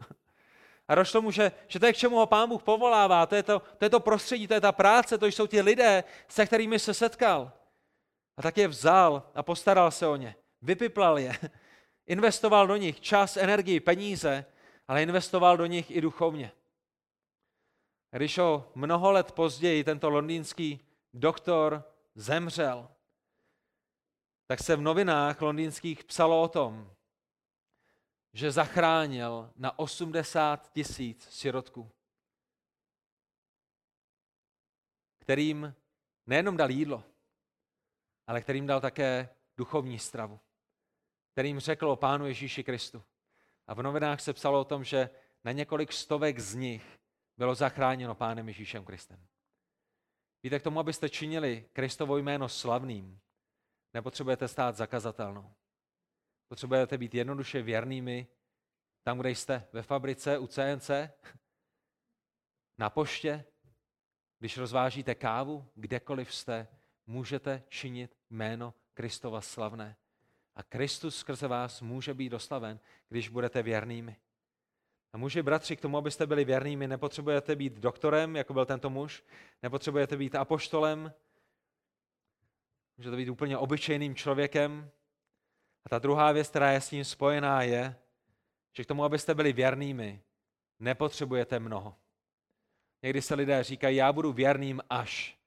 [0.87, 3.43] A došlo mu, že, že to je k čemu ho Pán Bůh povolává, to je
[3.43, 6.79] to, to je to prostředí, to je ta práce, to jsou ti lidé, se kterými
[6.79, 7.51] se setkal.
[8.37, 11.33] A tak je vzal a postaral se o ně, vypiplal je,
[12.07, 14.45] investoval do nich čas, energii, peníze,
[14.87, 16.51] ale investoval do nich i duchovně.
[18.11, 20.79] Když o mnoho let později tento londýnský
[21.13, 22.89] doktor zemřel,
[24.47, 26.91] tak se v novinách londýnských psalo o tom,
[28.33, 31.91] že zachránil na 80 tisíc sirotků,
[35.19, 35.75] kterým
[36.25, 37.03] nejenom dal jídlo,
[38.27, 40.39] ale kterým dal také duchovní stravu,
[41.31, 43.03] kterým řekl o Pánu Ježíši Kristu.
[43.67, 45.09] A v novinách se psalo o tom, že
[45.43, 46.98] na několik stovek z nich
[47.39, 49.27] bylo zachráněno Pánem Ježíšem Kristem.
[50.43, 53.19] Víte, k tomu, abyste činili Kristovo jméno slavným,
[53.93, 55.53] nepotřebujete stát zakazatelnou.
[56.47, 58.27] Potřebujete být jednoduše věrnými
[59.03, 60.89] tam, kde jste, ve fabrice, u CNC,
[62.77, 63.45] na poště,
[64.39, 66.67] když rozvážíte kávu, kdekoliv jste,
[67.05, 69.95] můžete činit jméno Kristova slavné.
[70.55, 72.79] A Kristus skrze vás může být doslaven,
[73.09, 74.15] když budete věrnými.
[75.13, 79.23] A muži, bratři, k tomu, abyste byli věrnými, nepotřebujete být doktorem, jako byl tento muž,
[79.63, 81.13] nepotřebujete být apoštolem,
[82.97, 84.91] můžete být úplně obyčejným člověkem.
[85.85, 87.95] A ta druhá věc, která je s ním spojená, je,
[88.73, 90.21] že k tomu, abyste byli věrnými,
[90.79, 91.95] nepotřebujete mnoho.
[93.03, 95.39] Někdy se lidé říkají, já budu věrným až.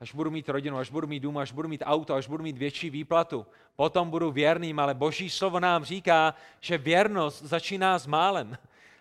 [0.00, 2.58] Až budu mít rodinu, až budu mít dům, až budu mít auto, až budu mít
[2.58, 3.46] větší výplatu.
[3.76, 8.58] Potom budu věrným, ale boží slovo nám říká, že věrnost začíná s málem.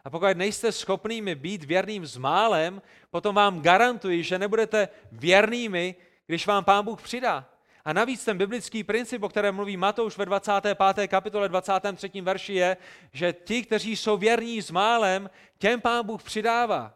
[0.08, 2.82] A pokud nejste schopnými být věrným s málem,
[3.12, 5.95] potom vám garantuji, že nebudete věrnými,
[6.28, 7.49] když vám Pán Bůh přidá.
[7.86, 11.08] A navíc ten biblický princip, o kterém mluví Matouš ve 25.
[11.08, 12.22] kapitole 23.
[12.22, 12.78] verši je,
[13.14, 16.93] že ti, kteří jsou věrní s málem, těm Pán Bůh přidává.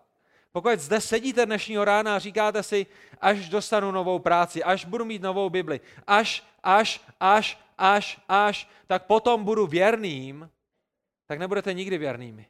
[0.51, 2.85] Pokud zde sedíte dnešního rána a říkáte si,
[3.21, 9.05] až dostanu novou práci, až budu mít novou Bibli, až, až, až, až, až, tak
[9.05, 10.49] potom budu věrným,
[11.27, 12.47] tak nebudete nikdy věrnými.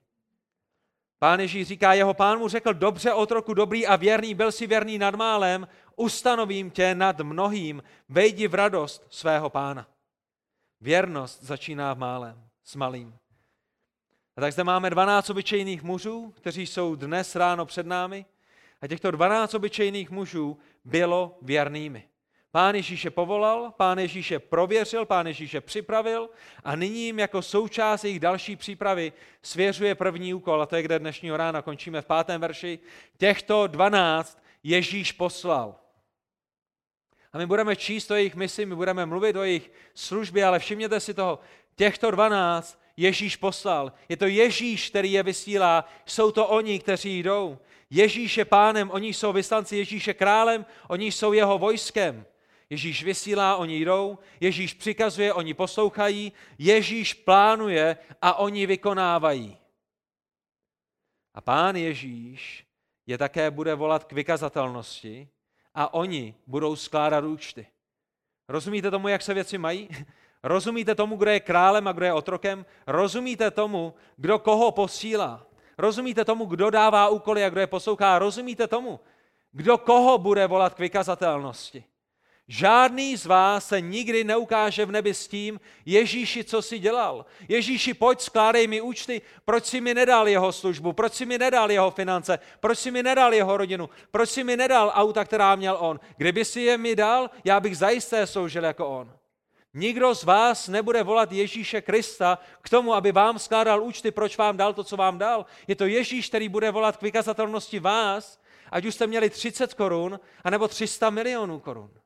[1.24, 4.98] Pán Ježíš říká, jeho pán mu řekl, dobře otroku dobrý a věrný, byl si věrný
[4.98, 9.88] nad málem, ustanovím tě nad mnohým, vejdi v radost svého pána.
[10.82, 13.16] Věrnost začíná v málem, s malým.
[14.38, 18.26] A tak zde máme 12 obyčejných mužů, kteří jsou dnes ráno před námi.
[18.82, 22.10] A těchto 12 obyčejných mužů bylo věrnými.
[22.52, 26.30] Pán Ježíše povolal, pán Ježíše prověřil, pán Ježíše připravil
[26.64, 31.00] a nyní jim jako součást jejich další přípravy svěřuje první úkol, a to je, kde
[31.00, 32.80] dnešního rána končíme v pátém verši.
[33.18, 35.76] Těchto 12 Ježíš poslal.
[37.34, 41.00] A my budeme číst o jejich misi, my budeme mluvit o jejich službě, ale všimněte
[41.00, 41.40] si toho,
[41.76, 43.92] těchto 12 Ježíš poslal.
[44.10, 45.86] Je to Ježíš, který je vysílá.
[46.06, 47.60] Jsou to oni, kteří jdou.
[47.90, 52.26] Ježíš je pánem, oni jsou vyslanci, Ježíš je králem, oni jsou jeho vojskem.
[52.72, 59.58] Ježíš vysílá, oni jdou, Ježíš přikazuje, oni poslouchají, Ježíš plánuje a oni vykonávají.
[61.34, 62.66] A pán Ježíš
[63.08, 65.28] je také bude volat k vykazatelnosti
[65.76, 67.68] a oni budou skládat účty.
[68.48, 69.90] Rozumíte tomu, jak se věci mají?
[70.44, 72.66] Rozumíte tomu, kdo je králem a kdo je otrokem?
[72.88, 75.48] Rozumíte tomu, kdo koho posílá?
[75.78, 78.20] Rozumíte tomu, kdo dává úkoly a kdo je poslouchá?
[78.20, 79.00] Rozumíte tomu,
[79.52, 81.91] kdo koho bude volat k vykazatelnosti?
[82.52, 87.26] Žádný z vás se nikdy neukáže v nebi s tím, Ježíši, co si dělal.
[87.48, 91.72] Ježíši, pojď, skládej mi účty, proč si mi nedal jeho službu, proč si mi nedal
[91.72, 95.78] jeho finance, proč si mi nedal jeho rodinu, proč si mi nedal auta, která měl
[95.80, 96.00] on.
[96.18, 99.14] Kdyby si je mi dal, já bych zajisté sloužil jako on.
[99.74, 104.58] Nikdo z vás nebude volat Ježíše Krista k tomu, aby vám skládal účty, proč vám
[104.58, 105.46] dal to, co vám dal.
[105.68, 108.40] Je to Ježíš, který bude volat k vykazatelnosti vás,
[108.72, 112.01] ať už jste měli 30 korun, anebo 300 milionů korun.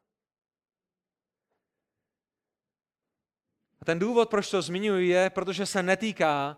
[3.85, 6.57] Ten důvod, proč to zmiňuji, je, protože se netýká,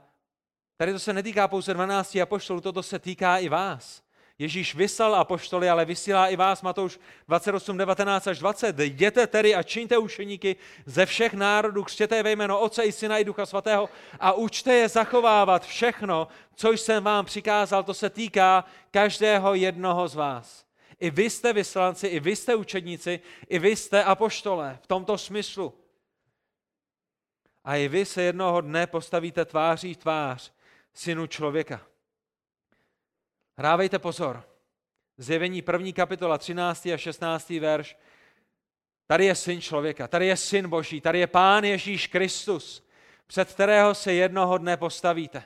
[0.78, 4.01] tady to se netýká pouze 12 apoštolů, toto se týká i vás.
[4.39, 8.80] Ježíš vyslal apoštoly, ale vysílá i vás, Matouš 28, 19 až 20.
[8.80, 10.55] Jděte tedy a čiňte učeníky
[10.86, 14.89] ze všech národů, křtěte ve jméno Otce i Syna i Ducha Svatého a učte je
[14.89, 17.84] zachovávat všechno, co jsem vám přikázal.
[17.84, 20.65] To se týká každého jednoho z vás.
[20.99, 23.19] I vy jste vyslanci, i vy jste učedníci,
[23.49, 25.86] i vy jste apoštole v tomto smyslu.
[27.68, 30.53] A i vy se jednoho dne postavíte tváří v tvář
[30.93, 31.82] synu člověka.
[33.57, 34.43] Hrávejte pozor.
[35.18, 36.86] Zjevení první kapitola 13.
[36.86, 37.49] a 16.
[37.49, 37.97] verš.
[39.07, 42.88] Tady je syn člověka, tady je syn boží, tady je pán Ježíš Kristus,
[43.28, 45.43] před kterého se jednoho dne postavíte.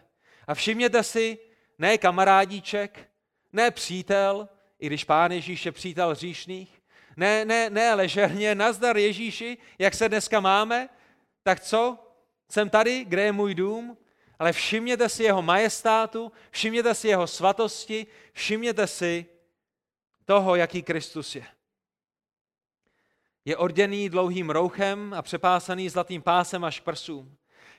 [0.48, 1.38] A všimněte si,
[1.78, 3.10] ne kamarádíček,
[3.54, 4.50] ne přítel,
[4.80, 6.82] i když pán Ježíš je přítel říšných,
[7.18, 10.90] ne, ne, ne ležerně, nazdar Ježíši, jak se dneska máme,
[11.44, 12.11] tak co?
[12.52, 13.98] Jsem tady, kde je můj dům,
[14.40, 19.26] ale všimněte si jeho majestátu, všimněte si jeho svatosti, všimněte si
[20.26, 21.46] toho, jaký Kristus je.
[23.46, 27.36] Je orděný dlouhým rouchem a přepásaný zlatým pásem až k prsům.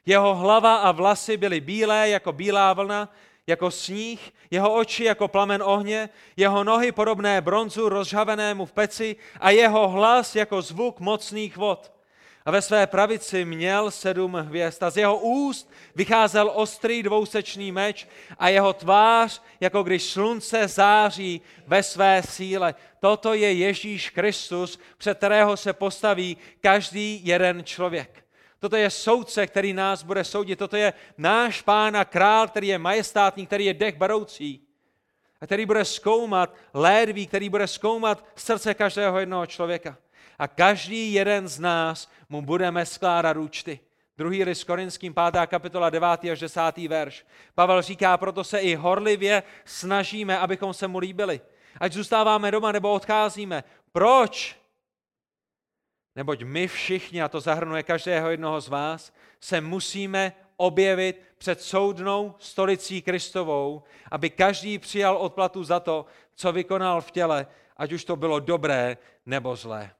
[0.06, 3.12] Jeho hlava a vlasy byly bílé jako bílá vlna,
[3.46, 9.50] jako sníh, jeho oči jako plamen ohně, jeho nohy podobné bronzu rozžhavenému v peci a
[9.50, 11.92] jeho hlas jako zvuk mocných vod
[12.44, 18.08] a ve své pravici měl sedm hvězd a z jeho úst vycházel ostrý dvousečný meč
[18.38, 22.74] a jeho tvář, jako když slunce září ve své síle.
[23.00, 28.24] Toto je Ježíš Kristus, před kterého se postaví každý jeden člověk.
[28.58, 30.58] Toto je soudce, který nás bude soudit.
[30.58, 34.60] Toto je náš pán a král, který je majestátní, který je dech baroucí
[35.40, 39.96] a který bude zkoumat lédví, který bude zkoumat srdce každého jednoho člověka
[40.38, 43.80] a každý jeden z nás mu budeme skládat účty.
[44.18, 45.46] Druhý list Korinským, 5.
[45.46, 46.08] kapitola, 9.
[46.32, 46.60] až 10.
[46.88, 47.26] verš.
[47.54, 51.40] Pavel říká, proto se i horlivě snažíme, abychom se mu líbili.
[51.80, 53.64] Ať zůstáváme doma nebo odcházíme.
[53.92, 54.56] Proč?
[56.16, 62.34] Neboť my všichni, a to zahrnuje každého jednoho z vás, se musíme objevit před soudnou
[62.38, 68.16] stolicí Kristovou, aby každý přijal odplatu za to, co vykonal v těle, ať už to
[68.16, 69.90] bylo dobré nebo zlé.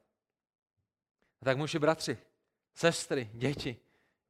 [1.43, 2.19] A tak muži, bratři,
[2.75, 3.77] sestry, děti,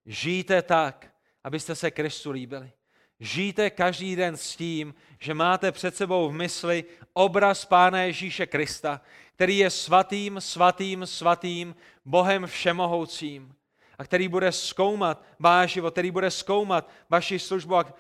[0.07, 1.13] žijte tak,
[1.45, 2.73] abyste se Kristu líbili.
[3.21, 9.01] Žijte každý den s tím, že máte před sebou v mysli obraz Pána Ježíše Krista,
[9.35, 13.55] který je svatým, svatým, svatým, Bohem všemohoucím
[13.99, 17.95] a který bude zkoumat váš život, který bude zkoumat vaši službu a,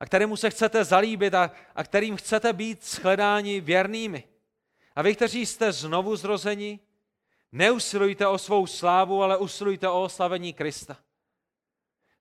[0.00, 4.24] a kterému se chcete zalíbit a, a kterým chcete být shledáni věrnými.
[4.96, 6.80] A vy, kteří jste znovu zrozeni,
[7.54, 10.96] neusilujte o svou slávu, ale usilujte o oslavení Krista.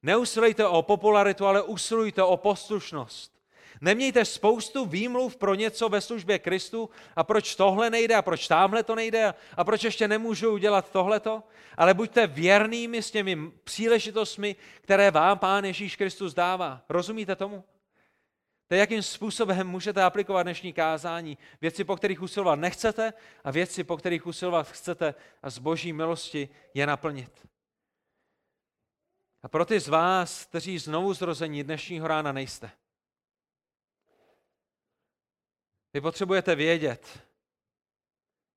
[0.04, 3.34] Neusilujte o popularitu, ale usilujte o poslušnost.
[3.82, 8.84] Nemějte spoustu výmluv pro něco ve službě Kristu a proč tohle nejde a proč tamhle
[8.84, 11.44] to nejde a proč ještě nemůžu udělat tohleto,
[11.78, 16.82] ale buďte věrnými s těmi příležitostmi, které vám Pán Ježíš Kristus dává.
[16.90, 17.64] Rozumíte tomu?
[18.68, 21.38] To je, jakým způsobem můžete aplikovat dnešní kázání.
[21.62, 26.50] Věci, po kterých usilovat nechcete a věci, po kterých usilovat chcete a z boží milosti
[26.74, 27.48] je naplnit.
[29.44, 32.72] A pro ty z vás, kteří znovu zrození dnešního rána nejste,
[35.94, 37.28] vy potřebujete vědět,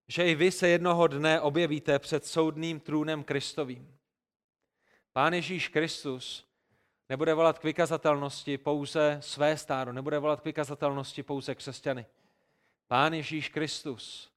[0.09, 3.99] že i vy se jednoho dne objevíte před soudným trůnem Kristovým.
[5.13, 6.46] Pán Ježíš Kristus
[7.09, 12.07] nebude volat k vykazatelnosti pouze své stádo, nebude volat k vykazatelnosti pouze křesťany.
[12.89, 14.31] Pán Ježíš Kristus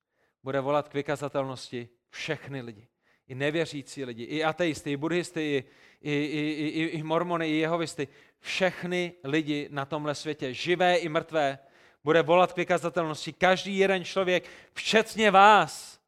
[0.43, 2.88] bude volat k vykazatelnosti všechny lidi.
[3.28, 8.07] I nevěřící lidi, i ateisty, i buddhisty, i, i, i, i, i mormony, i jehovisty.
[8.39, 11.59] Všechny lidi na tomhle světě, živé i mrtvé,
[12.03, 13.34] bude volat k vykazatelnosti.
[13.34, 15.99] Každý jeden člověk, včetně vás,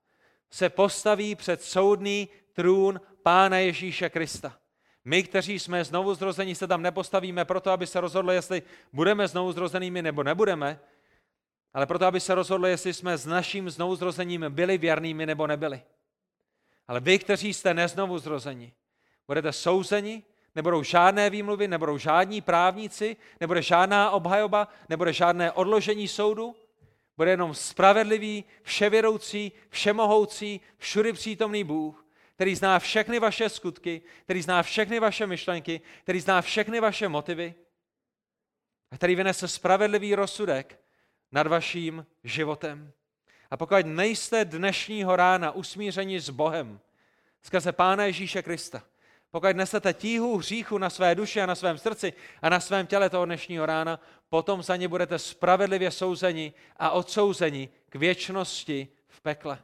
[0.49, 4.60] se postaví před soudný trůn Pána Ježíše Krista.
[5.05, 8.61] My, kteří jsme znovu zrození, se tam nepostavíme proto, aby se rozhodlo, jestli
[8.93, 10.79] budeme znovu zrozenými nebo nebudeme,
[11.73, 15.81] ale proto, aby se rozhodlo, jestli jsme s naším znovu zrozením byli věrnými nebo nebyli.
[16.87, 18.73] Ale vy, kteří jste neznovu zrození,
[19.27, 20.23] budete souzeni
[20.55, 26.55] nebudou žádné výmluvy, nebudou žádní právníci, nebude žádná obhajoba, nebude žádné odložení soudu,
[27.17, 32.00] bude jenom spravedlivý, vševěroucí, všemohoucí, všudy přítomný Bůh,
[32.41, 37.53] který zná všechny vaše skutky, který zná všechny vaše myšlenky, který zná všechny vaše motivy
[38.91, 40.79] a který vynese spravedlivý rozsudek
[41.31, 42.91] nad vaším životem.
[43.51, 46.79] A pokud nejste dnešního rána usmířeni s Bohem,
[47.41, 48.83] skrze Pána Ježíše Krista,
[49.31, 53.09] pokud nesete tíhu hříchu na své duši a na svém srdci a na svém těle
[53.09, 59.59] toho dnešního rána, potom za ně budete spravedlivě souzeni a odsouzeni k věčnosti v pekle.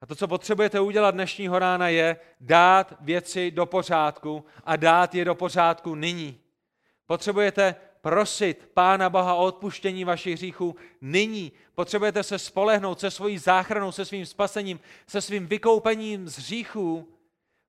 [0.00, 5.24] A to, co potřebujete udělat dnešního rána, je dát věci do pořádku a dát je
[5.24, 6.40] do pořádku nyní.
[7.06, 11.52] Potřebujete prosit Pána Boha o odpuštění vašich hříchů nyní.
[11.74, 17.08] Potřebujete se spolehnout se svojí záchranou, se svým spasením, se svým vykoupením z hříchů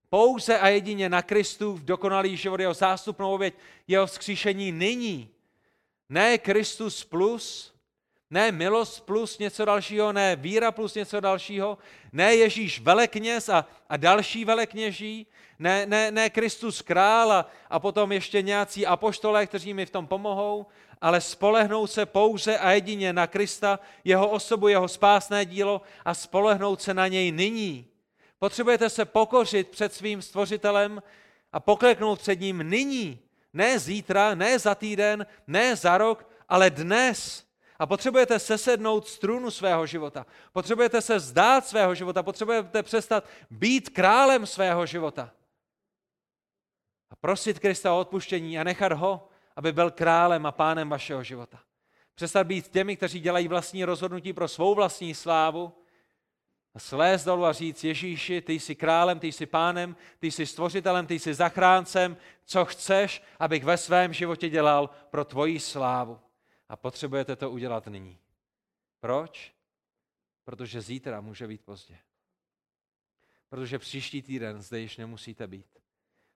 [0.09, 3.53] pouze a jedině na Kristu v dokonalý život, jeho zástupnou oběť,
[3.88, 5.29] jeho vzkříšení nyní.
[6.09, 7.70] Ne Kristus plus,
[8.32, 11.77] ne milost plus něco dalšího, ne víra plus něco dalšího,
[12.11, 15.27] ne Ježíš velekněz a, a další velekněží,
[15.59, 20.07] ne, ne, ne Kristus král a, a potom ještě nějací apoštolé, kteří mi v tom
[20.07, 20.65] pomohou,
[21.01, 26.82] ale spolehnout se pouze a jedině na Krista, jeho osobu, jeho spásné dílo a spolehnout
[26.82, 27.88] se na něj nyní.
[28.39, 31.03] Potřebujete se pokořit před svým stvořitelem
[31.53, 33.19] a pokleknout před ním nyní.
[33.53, 37.51] Ne zítra, ne za týden, ne za rok, ale dnes.
[37.82, 40.25] A potřebujete sesednout z trůnu svého života.
[40.53, 42.23] Potřebujete se zdát svého života.
[42.23, 45.32] Potřebujete přestat být králem svého života.
[47.09, 51.59] A prosit Krista o odpuštění a nechat ho, aby byl králem a pánem vašeho života.
[52.15, 55.73] Přestat být těmi, kteří dělají vlastní rozhodnutí pro svou vlastní slávu,
[56.75, 61.07] a slézt dolů a říct, Ježíši, ty jsi králem, ty jsi pánem, ty jsi stvořitelem,
[61.07, 66.19] ty jsi zachráncem, co chceš, abych ve svém životě dělal pro tvoji slávu.
[66.72, 68.19] A potřebujete to udělat nyní.
[68.99, 69.55] Proč?
[70.43, 71.99] Protože zítra může být pozdě.
[73.49, 75.80] Protože příští týden zde již nemusíte být.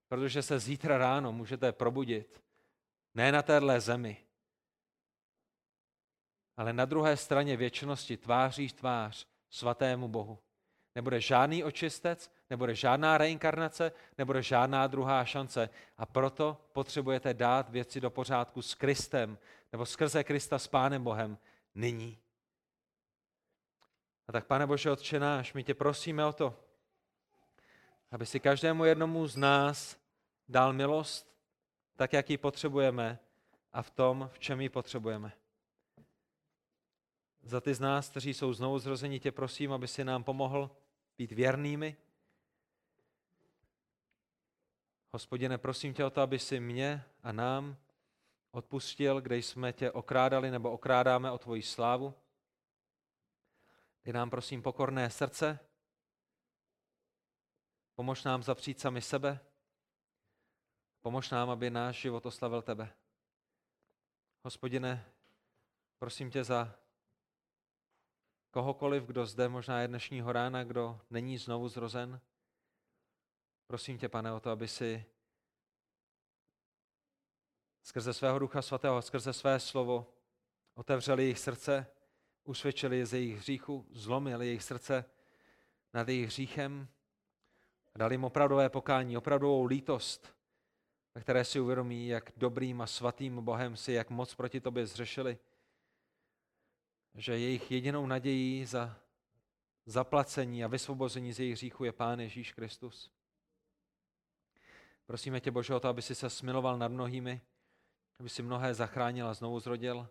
[0.08, 2.44] Protože se zítra ráno můžete probudit.
[3.14, 4.26] Ne na téhle zemi,
[6.58, 10.40] ale na druhé straně věčnosti tváří tvář svatému Bohu.
[10.96, 15.70] Nebude žádný očistec, nebude žádná reinkarnace, nebude žádná druhá šance.
[15.98, 19.38] A proto potřebujete dát věci do pořádku s Kristem,
[19.72, 21.38] nebo skrze Krista s Pánem Bohem
[21.76, 22.20] nyní.
[24.28, 26.56] A tak, pane Bože, Otče náš, my tě prosíme o to,
[28.12, 29.98] aby si každému jednomu z nás
[30.50, 31.36] dal milost,
[31.96, 33.20] tak jak ji potřebujeme
[33.74, 35.32] a v tom, v čem ji potřebujeme.
[37.44, 40.72] Za ty z nás, kteří jsou znovu zrození, tě prosím, aby si nám pomohl
[41.18, 41.98] být věrnými.
[45.12, 47.78] Hospodine, prosím tě o to, aby si mě a nám
[48.52, 52.14] odpustil, kde jsme tě okrádali nebo okrádáme o tvoji slávu.
[54.02, 55.60] Ty nám prosím pokorné srdce,
[57.96, 59.40] pomož nám zapřít sami sebe,
[61.02, 62.94] pomož nám, aby náš život oslavil tebe.
[64.44, 65.06] Hospodine,
[66.00, 66.76] prosím tě za
[68.56, 72.22] kohokoliv, kdo zde možná je dnešního rána, kdo není znovu zrozen.
[73.68, 75.06] Prosím tě, pane, o to, aby si
[77.84, 80.14] skrze svého Ducha Svatého, skrze své slovo
[80.76, 81.88] otevřeli jejich srdce,
[82.44, 85.06] usvědčili je z jejich hříchu, zlomili jejich srdce
[85.94, 86.88] nad jejich hříchem,
[87.96, 90.36] dali jim opravdové pokání, opravdovou lítost,
[91.16, 95.38] ve které si uvědomí, jak dobrým a svatým Bohem si, jak moc proti tobě zřešili,
[97.16, 99.00] že jejich jedinou nadějí za
[99.86, 103.12] zaplacení a vysvobození z jejich hříchu je Pán Ježíš Kristus.
[105.06, 107.42] Prosíme tě, Bože, o to, aby si se smiloval nad mnohými,
[108.20, 110.10] aby si mnohé zachránil a znovu zrodil.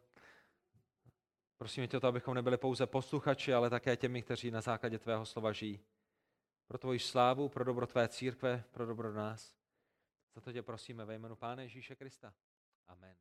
[1.57, 5.27] Prosíme tě o to, abychom nebyli pouze posluchači, ale také těmi, kteří na základě tvého
[5.27, 5.81] slova žijí.
[6.67, 9.55] Pro tvoji slávu, pro dobro tvé církve, pro dobro nás.
[10.35, 12.35] Za to tě prosíme ve jménu Pána Ježíše Krista.
[12.89, 13.17] Amen.